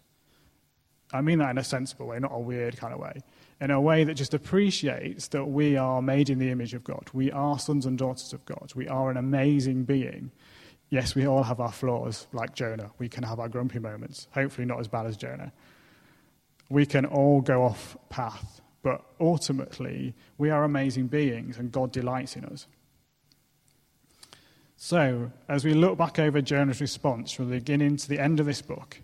I 1.11 1.21
mean 1.21 1.39
that 1.39 1.49
in 1.49 1.57
a 1.57 1.63
sensible 1.63 2.07
way, 2.07 2.19
not 2.19 2.31
a 2.33 2.39
weird 2.39 2.77
kind 2.77 2.93
of 2.93 2.99
way. 2.99 3.21
In 3.59 3.71
a 3.71 3.81
way 3.81 4.05
that 4.05 4.13
just 4.13 4.33
appreciates 4.33 5.27
that 5.29 5.45
we 5.45 5.75
are 5.75 6.01
made 6.01 6.29
in 6.29 6.39
the 6.39 6.49
image 6.49 6.73
of 6.73 6.83
God. 6.83 7.09
We 7.11 7.29
are 7.31 7.59
sons 7.59 7.85
and 7.85 7.97
daughters 7.97 8.31
of 8.31 8.45
God. 8.45 8.71
We 8.73 8.87
are 8.87 9.11
an 9.11 9.17
amazing 9.17 9.83
being 9.83 10.31
yes, 10.89 11.15
we 11.15 11.27
all 11.27 11.43
have 11.43 11.59
our 11.59 11.71
flaws, 11.71 12.27
like 12.33 12.55
Jonah. 12.55 12.91
We 12.97 13.09
can 13.09 13.23
have 13.23 13.39
our 13.39 13.49
grumpy 13.49 13.79
moments, 13.79 14.27
hopefully 14.31 14.65
not 14.65 14.79
as 14.79 14.87
bad 14.87 15.05
as 15.05 15.17
Jonah. 15.17 15.51
We 16.69 16.85
can 16.85 17.05
all 17.05 17.41
go 17.41 17.63
off 17.63 17.97
path, 18.09 18.61
but 18.81 19.03
ultimately, 19.19 20.15
we 20.37 20.49
are 20.49 20.63
amazing 20.63 21.07
beings 21.07 21.57
and 21.57 21.71
God 21.71 21.91
delights 21.91 22.35
in 22.35 22.45
us. 22.45 22.67
So, 24.75 25.31
as 25.47 25.63
we 25.63 25.73
look 25.73 25.97
back 25.97 26.19
over 26.19 26.41
Jonah's 26.41 26.81
response 26.81 27.31
from 27.31 27.49
the 27.49 27.55
beginning 27.55 27.95
to 27.97 28.09
the 28.09 28.19
end 28.19 28.39
of 28.39 28.45
this 28.45 28.61
book, 28.61 28.99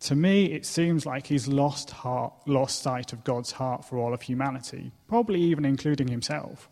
to 0.00 0.16
me, 0.16 0.46
it 0.46 0.66
seems 0.66 1.06
like 1.06 1.28
he's 1.28 1.46
lost, 1.46 1.90
heart, 1.90 2.32
lost 2.46 2.82
sight 2.82 3.12
of 3.12 3.22
God's 3.22 3.52
heart 3.52 3.84
for 3.84 3.98
all 3.98 4.12
of 4.12 4.22
humanity, 4.22 4.90
probably 5.06 5.40
even 5.40 5.64
including 5.64 6.08
himself. 6.08 6.68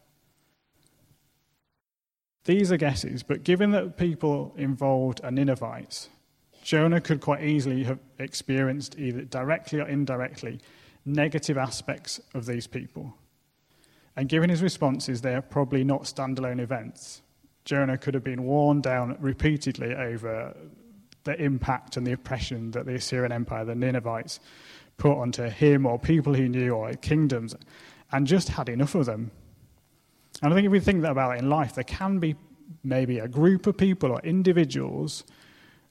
These 2.45 2.73
are 2.73 2.77
guesses, 2.77 3.23
but 3.23 3.45
given 3.45 3.71
that 3.73 3.97
people 3.97 4.55
involved 4.57 5.21
are 5.23 5.31
Ninevites, 5.31 6.09
Jonah 6.63 7.01
could 7.01 7.21
quite 7.21 7.43
easily 7.45 7.85
have 7.85 7.99
experienced, 8.19 8.99
either 8.99 9.23
directly 9.23 9.81
or 9.81 9.89
indirectly, 9.89 10.61
negative 11.05 11.59
aspects 11.59 12.21
of 12.35 12.47
these 12.47 12.67
people. 12.67 13.15
And 14.17 14.29
given 14.29 14.51
his 14.51 14.63
responses, 14.63 15.21
they 15.21 15.35
are 15.35 15.43
probably 15.43 15.85
not 15.85 16.03
standalone 16.03 16.61
events. 16.61 17.23
Jonah 17.65 17.99
could 17.99 18.15
have 18.15 18.25
been 18.25 18.45
worn 18.45 18.81
down 18.81 19.17
repeatedly 19.21 19.95
over 19.95 20.57
the 21.25 21.41
impact 21.41 21.97
and 21.97 22.07
the 22.07 22.13
oppression 22.13 22.71
that 22.71 22.87
the 22.87 22.95
Assyrian 22.95 23.33
Empire, 23.33 23.65
the 23.65 23.75
Ninevites, 23.75 24.41
put 24.97 25.17
onto 25.17 25.45
him 25.45 25.87
or 25.87 25.99
people 25.99 26.35
he 26.35 26.49
knew 26.49 26.71
or 26.71 26.93
kingdoms, 26.95 27.55
and 28.13 28.27
just 28.27 28.49
had 28.49 28.69
enough 28.69 28.95
of 28.95 29.07
them 29.07 29.31
and 30.43 30.53
I 30.53 30.57
think 30.57 30.67
if 30.67 30.73
we 30.73 30.81
think 30.81 31.05
about 31.05 31.37
it 31.37 31.41
in 31.41 31.51
life, 31.51 31.75
there 31.75 31.85
can 31.85 32.19
be 32.19 32.37
maybe 32.83 33.19
a 33.19 33.29
group 33.29 33.67
of 33.67 33.77
people 33.77 34.11
or 34.11 34.21
individuals 34.21 35.25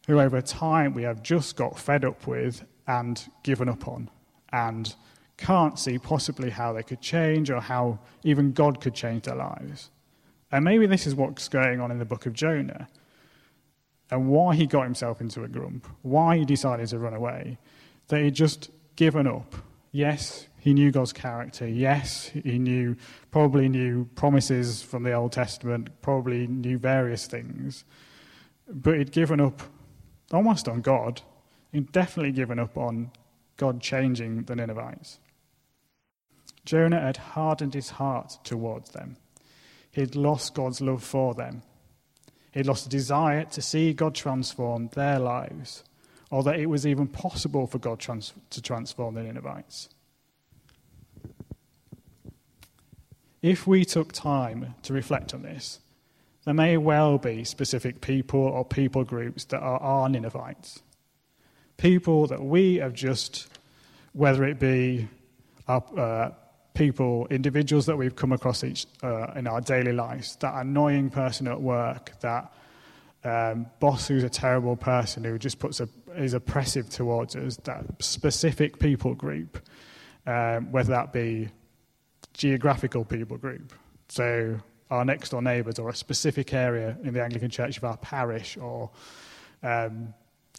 who 0.07 0.19
over 0.19 0.41
time 0.41 0.93
we 0.93 1.03
have 1.03 1.21
just 1.21 1.55
got 1.55 1.77
fed 1.77 2.03
up 2.03 2.25
with 2.25 2.65
and 2.88 3.29
given 3.43 3.69
up 3.69 3.88
on 3.88 4.09
and 4.51 4.95
can't 5.38 5.77
see 5.77 5.97
possibly 5.97 6.49
how 6.49 6.73
they 6.73 6.83
could 6.83 7.01
change 7.01 7.49
or 7.51 7.62
how 7.62 7.99
even 8.23 8.51
God 8.51 8.81
could 8.81 8.93
change 8.93 9.23
their 9.23 9.35
lives. 9.35 9.91
And 10.51 10.65
maybe 10.65 10.88
this 10.88 11.05
is 11.05 11.13
what's 11.13 11.47
going 11.47 11.79
on 11.79 11.91
in 11.91 11.99
the 11.99 12.05
book 12.05 12.25
of 12.25 12.33
Jonah 12.33 12.88
and 14.12 14.29
why 14.29 14.55
he 14.55 14.65
got 14.65 14.83
himself 14.83 15.21
into 15.21 15.43
a 15.43 15.47
grump, 15.47 15.88
why 16.01 16.38
he 16.38 16.45
decided 16.45 16.88
to 16.88 16.97
run 16.97 17.13
away, 17.13 17.57
that 18.07 18.21
he'd 18.21 18.33
just 18.33 18.71
given 18.95 19.27
up. 19.27 19.55
Yes, 19.91 20.47
he 20.60 20.73
knew 20.73 20.91
God's 20.91 21.13
character. 21.13 21.67
Yes, 21.67 22.28
he 22.28 22.60
knew, 22.60 22.95
probably 23.32 23.69
knew 23.69 24.06
promises 24.15 24.84
from 24.84 25.04
the 25.04 25.13
Old 25.13 25.32
Testament, 25.32 25.89
probably 26.02 26.47
knew 26.47 26.78
various 26.78 27.25
things. 27.25 27.86
But 28.67 28.97
he'd 28.97 29.12
given 29.12 29.41
up 29.41 29.62
almost 30.32 30.67
on 30.67 30.82
God. 30.82 31.21
He'd 31.71 31.91
definitely 31.91 32.34
given 32.34 32.60
up 32.60 32.78
on 32.78 33.12
God 33.58 33.82
changing 33.82 34.43
the 34.43 34.56
Ninevites. 34.56 35.19
Jonah 36.65 37.02
had 37.02 37.17
hardened 37.17 37.73
his 37.73 37.91
heart 37.91 38.38
towards 38.43 38.91
them. 38.91 39.17
He'd 39.91 40.15
lost 40.15 40.54
God's 40.54 40.82
love 40.82 41.04
for 41.04 41.34
them. 41.34 41.63
He'd 42.52 42.67
lost 42.67 42.86
a 42.86 42.89
desire 42.89 43.45
to 43.45 43.62
see 43.62 43.93
God 43.93 44.13
transform 44.13 44.89
their 44.89 45.19
lives 45.19 45.84
or 46.31 46.43
that 46.43 46.59
it 46.59 46.67
was 46.67 46.85
even 46.85 47.07
possible 47.07 47.67
for 47.67 47.79
God 47.79 47.99
trans- 47.99 48.33
to 48.51 48.61
transform 48.61 49.15
the 49.15 49.23
Ninevites. 49.23 49.89
If 53.41 53.65
we 53.65 53.85
took 53.85 54.11
time 54.11 54.75
to 54.83 54.93
reflect 54.93 55.33
on 55.33 55.43
this, 55.43 55.79
there 56.45 56.53
may 56.53 56.77
well 56.77 57.17
be 57.17 57.43
specific 57.43 58.01
people 58.01 58.39
or 58.39 58.65
people 58.65 59.03
groups 59.03 59.45
that 59.45 59.59
are 59.59 59.79
our 59.79 60.09
Ninevites. 60.09 60.81
People 61.77 62.27
that 62.27 62.43
we 62.43 62.75
have 62.75 62.93
just, 62.93 63.47
whether 64.13 64.43
it 64.43 64.59
be 64.59 65.07
our, 65.67 65.83
uh, 65.97 66.31
people, 66.73 67.27
individuals 67.29 67.85
that 67.85 67.97
we've 67.97 68.15
come 68.15 68.31
across 68.31 68.63
each, 68.63 68.85
uh, 69.03 69.27
in 69.35 69.47
our 69.47 69.61
daily 69.61 69.93
lives, 69.93 70.35
that 70.37 70.53
annoying 70.55 71.09
person 71.09 71.47
at 71.47 71.61
work, 71.61 72.11
that 72.21 72.51
um, 73.23 73.65
boss 73.79 74.07
who's 74.07 74.23
a 74.23 74.29
terrible 74.29 74.75
person 74.75 75.23
who 75.23 75.37
just 75.37 75.59
puts 75.59 75.79
a, 75.79 75.89
is 76.15 76.33
oppressive 76.33 76.89
towards 76.89 77.35
us, 77.35 77.57
that 77.57 77.85
specific 77.99 78.79
people 78.79 79.13
group, 79.13 79.59
um, 80.25 80.71
whether 80.71 80.91
that 80.91 81.13
be 81.13 81.49
geographical 82.33 83.05
people 83.05 83.37
group. 83.37 83.73
So 84.09 84.59
our 84.89 85.05
next 85.05 85.29
door 85.29 85.41
neighbours 85.41 85.77
or 85.79 85.89
a 85.89 85.95
specific 85.95 86.53
area 86.53 86.97
in 87.03 87.13
the 87.13 87.23
Anglican 87.23 87.49
Church 87.49 87.77
of 87.77 87.83
our 87.83 87.97
parish 87.97 88.57
or 88.57 88.89
um, 89.61 90.13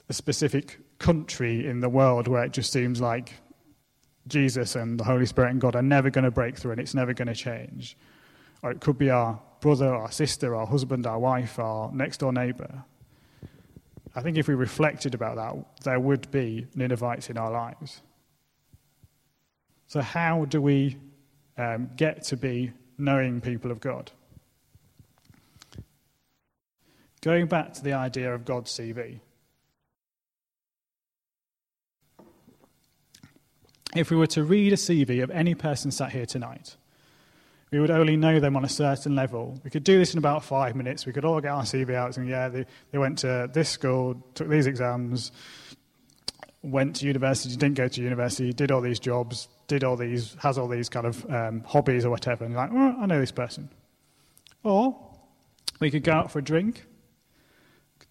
a 0.09 0.13
specific 0.13 0.79
country 0.99 1.67
in 1.67 1.81
the 1.81 1.89
world 1.89 2.29
where 2.29 2.45
it 2.45 2.53
just 2.53 2.73
seems 2.73 3.01
like 3.01 3.35
Jesus 4.29 4.77
and 4.77 5.01
the 5.01 5.05
Holy 5.05 5.27
Spirit 5.27 5.51
and 5.51 5.61
God 5.61 5.75
are 5.75 5.83
never 5.83 6.11
going 6.11 6.25
to 6.25 6.31
break 6.31 6.57
through 6.57 6.73
and 6.73 6.81
it's 6.81 6.95
never 6.95 7.13
going 7.15 7.29
to 7.29 7.35
change. 7.35 7.97
Or 8.63 8.71
it 8.71 8.81
could 8.81 8.99
be 8.99 9.11
our 9.11 9.41
brother, 9.61 9.93
our 9.95 10.11
sister, 10.11 10.55
our 10.55 10.67
husband, 10.67 11.07
our 11.07 11.19
wife, 11.19 11.59
our 11.59 11.91
next 11.93 12.19
door 12.19 12.33
neighbour. 12.33 12.85
I 14.15 14.23
think 14.23 14.37
if 14.37 14.49
we 14.49 14.55
reflected 14.55 15.15
about 15.15 15.37
that, 15.37 15.83
there 15.85 16.01
would 16.01 16.31
be 16.31 16.67
Ninevites 16.75 17.31
in 17.31 17.39
our 17.39 17.51
lives. 17.51 18.03
So, 19.87 20.01
how 20.01 20.45
do 20.45 20.61
we 20.61 20.97
um, 21.61 21.91
get 21.97 22.23
to 22.25 22.37
be 22.37 22.73
knowing 22.97 23.41
people 23.41 23.71
of 23.71 23.81
God. 23.81 24.11
Going 27.23 27.47
back 27.47 27.75
to 27.75 27.83
the 27.83 27.93
idea 27.93 28.33
of 28.33 28.45
God's 28.45 28.71
CV. 28.71 29.21
If 33.95 34.11
we 34.11 34.17
were 34.17 34.29
to 34.29 34.45
read 34.45 34.73
a 34.73 34.77
CV 34.77 35.23
of 35.23 35.31
any 35.31 35.55
person 35.55 35.91
sat 35.91 36.13
here 36.13 36.25
tonight, 36.25 36.77
we 37.71 37.79
would 37.79 37.91
only 37.91 38.17
know 38.17 38.41
them 38.41 38.57
on 38.57 38.65
a 38.65 38.69
certain 38.69 39.15
level. 39.15 39.59
We 39.63 39.71
could 39.71 39.85
do 39.85 39.99
this 39.99 40.13
in 40.13 40.19
about 40.19 40.43
five 40.45 40.75
minutes. 40.75 41.07
We 41.07 41.13
could 41.13 41.25
all 41.25 41.41
get 41.41 41.53
our 41.53 41.63
CV 41.63 41.95
out 41.95 42.17
and, 42.17 42.29
yeah, 42.29 42.49
they, 42.49 42.67
they 42.91 42.99
went 42.99 43.19
to 43.19 43.49
this 43.53 43.69
school, 43.69 44.27
took 44.35 44.49
these 44.49 44.67
exams, 44.67 45.31
went 46.63 46.97
to 46.97 47.07
university, 47.07 47.57
didn't 47.57 47.77
go 47.77 47.89
to 47.89 48.03
university, 48.03 48.53
did 48.53 48.73
all 48.73 48.81
these 48.81 48.99
jobs, 48.99 49.49
did 49.69 49.85
all 49.85 49.97
these, 49.97 50.37
has 50.41 50.59
all 50.59 50.69
these 50.69 50.89
kind 50.89 51.07
of 51.07 51.31
um, 51.31 51.63
hobbies 51.65 52.05
or 52.05 52.11
whatever, 52.11 52.45
and 52.45 52.53
you're 52.53 52.63
like, 52.63 52.73
well, 52.73 52.97
I 52.99 53.07
know 53.07 53.21
this 53.21 53.33
person. 53.33 53.71
Or 54.65 54.97
we 55.79 55.91
could 55.91 56.03
go 56.03 56.13
out 56.13 56.31
for 56.31 56.41
a 56.41 56.43
drink, 56.43 56.85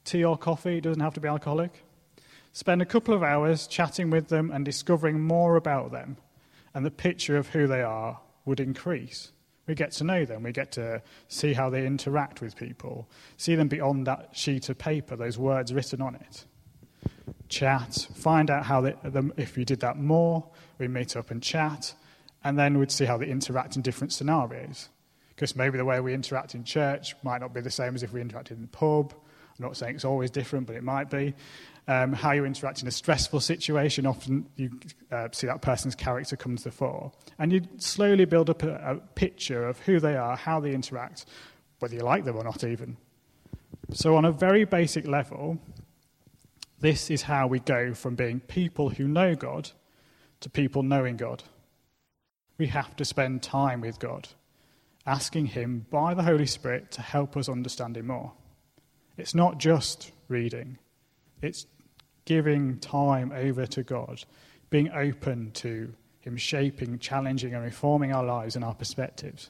tea 0.05 0.23
or 0.23 0.37
coffee, 0.37 0.81
doesn't 0.81 1.01
have 1.01 1.13
to 1.15 1.19
be 1.19 1.27
alcoholic. 1.27 1.83
Spend 2.53 2.81
a 2.81 2.85
couple 2.85 3.13
of 3.13 3.21
hours 3.21 3.67
chatting 3.67 4.09
with 4.09 4.29
them 4.29 4.49
and 4.51 4.65
discovering 4.65 5.19
more 5.19 5.55
about 5.55 5.91
them, 5.91 6.17
and 6.73 6.85
the 6.85 6.91
picture 6.91 7.37
of 7.37 7.49
who 7.49 7.67
they 7.67 7.81
are 7.81 8.19
would 8.45 8.59
increase. 8.59 9.31
We 9.69 9.75
get 9.75 9.91
to 9.93 10.03
know 10.03 10.25
them, 10.25 10.43
we 10.43 10.51
get 10.51 10.73
to 10.73 11.01
see 11.27 11.53
how 11.53 11.69
they 11.69 11.85
interact 11.85 12.41
with 12.41 12.57
people, 12.57 13.07
see 13.37 13.55
them 13.55 13.69
beyond 13.69 14.07
that 14.07 14.29
sheet 14.33 14.67
of 14.67 14.77
paper, 14.77 15.15
those 15.15 15.37
words 15.37 15.73
written 15.73 16.01
on 16.01 16.15
it 16.15 16.45
chat, 17.49 18.07
find 18.15 18.49
out 18.49 18.65
how 18.65 18.81
they, 18.81 18.93
if 19.37 19.57
we 19.57 19.65
did 19.65 19.81
that 19.81 19.97
more, 19.97 20.47
we 20.77 20.87
meet 20.87 21.17
up 21.17 21.31
and 21.31 21.41
chat, 21.41 21.93
and 22.43 22.57
then 22.57 22.77
we'd 22.77 22.91
see 22.91 23.05
how 23.05 23.17
they 23.17 23.27
interact 23.27 23.75
in 23.75 23.81
different 23.81 24.13
scenarios. 24.13 24.89
Because 25.29 25.55
maybe 25.55 25.77
the 25.77 25.85
way 25.85 25.99
we 25.99 26.13
interact 26.13 26.55
in 26.55 26.63
church 26.63 27.15
might 27.23 27.41
not 27.41 27.53
be 27.53 27.61
the 27.61 27.71
same 27.71 27.95
as 27.95 28.03
if 28.03 28.13
we 28.13 28.21
interacted 28.21 28.51
in 28.51 28.61
the 28.61 28.67
pub. 28.67 29.13
I'm 29.13 29.65
not 29.65 29.75
saying 29.75 29.95
it's 29.95 30.05
always 30.05 30.31
different, 30.31 30.67
but 30.67 30.75
it 30.75 30.83
might 30.83 31.09
be. 31.09 31.33
Um, 31.89 32.13
how 32.13 32.33
you 32.33 32.45
interact 32.45 32.83
in 32.83 32.87
a 32.87 32.91
stressful 32.91 33.39
situation, 33.39 34.05
often 34.05 34.45
you 34.57 34.69
uh, 35.11 35.29
see 35.31 35.47
that 35.47 35.63
person's 35.63 35.95
character 35.95 36.35
come 36.35 36.55
to 36.55 36.63
the 36.65 36.71
fore. 36.71 37.11
And 37.39 37.51
you 37.51 37.61
slowly 37.77 38.25
build 38.25 38.47
up 38.51 38.61
a, 38.61 38.75
a 38.75 38.95
picture 39.15 39.67
of 39.67 39.79
who 39.79 39.99
they 39.99 40.15
are, 40.15 40.37
how 40.37 40.59
they 40.59 40.71
interact, 40.71 41.25
whether 41.79 41.95
you 41.95 42.01
like 42.01 42.25
them 42.25 42.35
or 42.35 42.43
not, 42.43 42.63
even. 42.63 42.97
So, 43.91 44.15
on 44.15 44.25
a 44.25 44.31
very 44.31 44.65
basic 44.65 45.07
level, 45.07 45.57
this 46.79 47.09
is 47.09 47.23
how 47.23 47.47
we 47.47 47.59
go 47.59 47.95
from 47.95 48.13
being 48.13 48.39
people 48.39 48.89
who 48.89 49.07
know 49.07 49.33
God 49.33 49.71
to 50.41 50.49
people 50.49 50.83
knowing 50.83 51.17
God. 51.17 51.43
We 52.59 52.67
have 52.67 52.95
to 52.97 53.05
spend 53.05 53.41
time 53.41 53.81
with 53.81 53.97
God, 53.97 54.27
asking 55.07 55.47
Him 55.47 55.87
by 55.89 56.13
the 56.13 56.21
Holy 56.21 56.45
Spirit 56.45 56.91
to 56.91 57.01
help 57.01 57.35
us 57.35 57.49
understand 57.49 57.97
Him 57.97 58.07
more. 58.07 58.33
It's 59.17 59.33
not 59.33 59.57
just 59.57 60.11
reading, 60.27 60.77
it's 61.41 61.65
giving 62.29 62.77
time 62.77 63.31
over 63.31 63.65
to 63.65 63.81
God, 63.81 64.23
being 64.69 64.91
open 64.91 65.49
to 65.49 65.91
Him 66.19 66.37
shaping, 66.37 66.99
challenging, 66.99 67.55
and 67.55 67.63
reforming 67.63 68.13
our 68.13 68.23
lives 68.23 68.55
and 68.55 68.63
our 68.63 68.75
perspectives. 68.75 69.49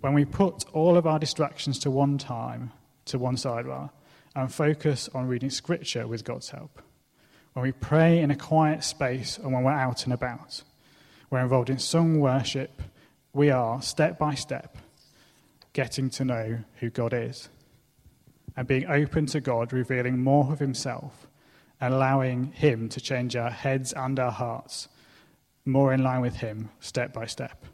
When 0.00 0.14
we 0.14 0.24
put 0.24 0.64
all 0.72 0.96
of 0.96 1.06
our 1.06 1.18
distractions 1.18 1.78
to 1.80 1.90
one 1.90 2.16
time, 2.16 2.72
to 3.04 3.18
one 3.18 3.36
sidebar, 3.36 3.90
and 4.34 4.50
focus 4.50 5.10
on 5.12 5.28
reading 5.28 5.50
Scripture 5.50 6.06
with 6.06 6.24
God's 6.24 6.48
help. 6.48 6.80
When 7.52 7.62
we 7.62 7.72
pray 7.72 8.20
in 8.20 8.30
a 8.30 8.36
quiet 8.36 8.82
space 8.82 9.36
and 9.36 9.52
when 9.52 9.64
we're 9.64 9.72
out 9.72 10.04
and 10.04 10.14
about, 10.14 10.62
we're 11.28 11.40
involved 11.40 11.68
in 11.68 11.78
sung 11.78 12.20
worship, 12.20 12.80
we 13.34 13.50
are, 13.50 13.82
step 13.82 14.18
by 14.18 14.34
step, 14.34 14.78
getting 15.74 16.08
to 16.08 16.24
know 16.24 16.60
who 16.76 16.88
God 16.88 17.12
is 17.12 17.50
and 18.56 18.66
being 18.66 18.86
open 18.86 19.26
to 19.26 19.40
God, 19.40 19.72
revealing 19.72 20.18
more 20.18 20.52
of 20.52 20.58
Himself 20.58 21.28
and 21.80 21.94
allowing 21.94 22.52
Him 22.52 22.88
to 22.90 23.00
change 23.00 23.36
our 23.36 23.50
heads 23.50 23.92
and 23.92 24.18
our 24.18 24.32
hearts 24.32 24.88
more 25.64 25.92
in 25.92 26.02
line 26.02 26.20
with 26.20 26.36
Him 26.36 26.70
step 26.80 27.12
by 27.12 27.26
step. 27.26 27.64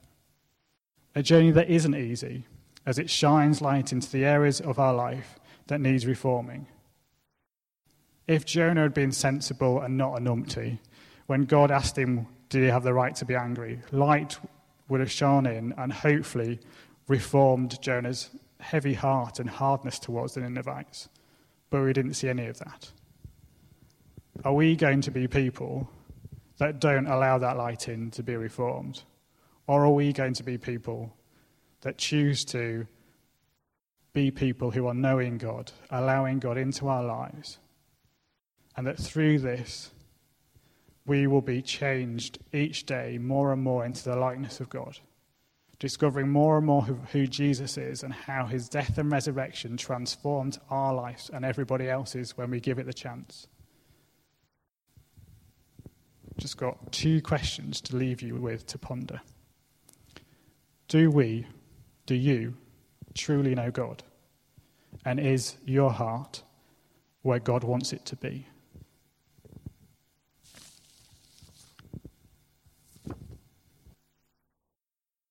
A 1.14 1.22
journey 1.22 1.52
that 1.52 1.70
isn't 1.70 1.94
easy, 1.94 2.44
as 2.84 2.98
it 2.98 3.08
shines 3.08 3.62
light 3.62 3.92
into 3.92 4.10
the 4.10 4.24
areas 4.24 4.60
of 4.60 4.78
our 4.78 4.92
life 4.92 5.38
that 5.68 5.80
needs 5.80 6.06
reforming. 6.06 6.66
If 8.26 8.44
Jonah 8.44 8.82
had 8.82 8.94
been 8.94 9.12
sensible 9.12 9.80
and 9.80 9.96
not 9.96 10.18
a 10.18 10.20
numpty, 10.20 10.78
when 11.26 11.44
God 11.44 11.70
asked 11.70 11.96
him, 11.96 12.26
Did 12.48 12.62
he 12.62 12.68
have 12.68 12.82
the 12.82 12.94
right 12.94 13.14
to 13.16 13.24
be 13.24 13.34
angry? 13.34 13.80
light 13.90 14.38
would 14.88 15.00
have 15.00 15.10
shone 15.10 15.46
in 15.46 15.72
and 15.78 15.92
hopefully 15.92 16.60
reformed 17.08 17.80
Jonah's 17.80 18.30
heavy 18.64 18.94
heart 18.94 19.38
and 19.38 19.48
hardness 19.48 19.98
towards 19.98 20.34
the 20.34 20.40
Ninevites. 20.40 21.08
But 21.68 21.82
we 21.82 21.92
didn't 21.92 22.14
see 22.14 22.28
any 22.28 22.46
of 22.46 22.58
that. 22.58 22.90
Are 24.44 24.54
we 24.54 24.74
going 24.74 25.02
to 25.02 25.10
be 25.10 25.28
people 25.28 25.88
that 26.58 26.80
don't 26.80 27.06
allow 27.06 27.38
that 27.38 27.56
light 27.56 27.88
in 27.88 28.10
to 28.12 28.22
be 28.22 28.36
reformed? 28.36 29.02
Or 29.66 29.84
are 29.84 29.90
we 29.90 30.12
going 30.12 30.34
to 30.34 30.42
be 30.42 30.56
people 30.58 31.14
that 31.82 31.98
choose 31.98 32.44
to 32.46 32.86
be 34.14 34.30
people 34.30 34.70
who 34.70 34.86
are 34.86 34.94
knowing 34.94 35.36
God, 35.36 35.72
allowing 35.90 36.38
God 36.38 36.56
into 36.56 36.88
our 36.88 37.04
lives, 37.04 37.58
and 38.76 38.86
that 38.86 38.98
through 38.98 39.40
this, 39.40 39.90
we 41.06 41.26
will 41.26 41.42
be 41.42 41.60
changed 41.60 42.38
each 42.52 42.86
day 42.86 43.18
more 43.18 43.52
and 43.52 43.62
more 43.62 43.84
into 43.84 44.04
the 44.04 44.16
likeness 44.16 44.60
of 44.60 44.70
God, 44.70 44.98
discovering 45.84 46.30
more 46.30 46.56
and 46.56 46.64
more 46.64 46.80
who, 46.80 46.94
who, 47.12 47.26
Jesus 47.26 47.76
is 47.76 48.02
and 48.02 48.10
how 48.10 48.46
his 48.46 48.70
death 48.70 48.96
and 48.96 49.12
resurrection 49.12 49.76
transformed 49.76 50.56
our 50.70 50.94
lives 50.94 51.30
and 51.30 51.44
everybody 51.44 51.90
else's 51.90 52.38
when 52.38 52.50
we 52.50 52.58
give 52.58 52.78
it 52.78 52.86
the 52.86 52.94
chance. 52.94 53.48
Just 56.38 56.56
got 56.56 56.90
two 56.90 57.20
questions 57.20 57.82
to 57.82 57.96
leave 57.96 58.22
you 58.22 58.36
with 58.36 58.66
to 58.68 58.78
ponder. 58.78 59.20
Do 60.88 61.10
we, 61.10 61.46
do 62.06 62.14
you, 62.14 62.54
truly 63.12 63.54
know 63.54 63.70
God? 63.70 64.02
And 65.04 65.20
is 65.20 65.58
your 65.66 65.92
heart 65.92 66.44
where 67.20 67.40
God 67.40 67.62
wants 67.62 67.92
it 67.92 68.06
to 68.06 68.16
be? 68.16 68.46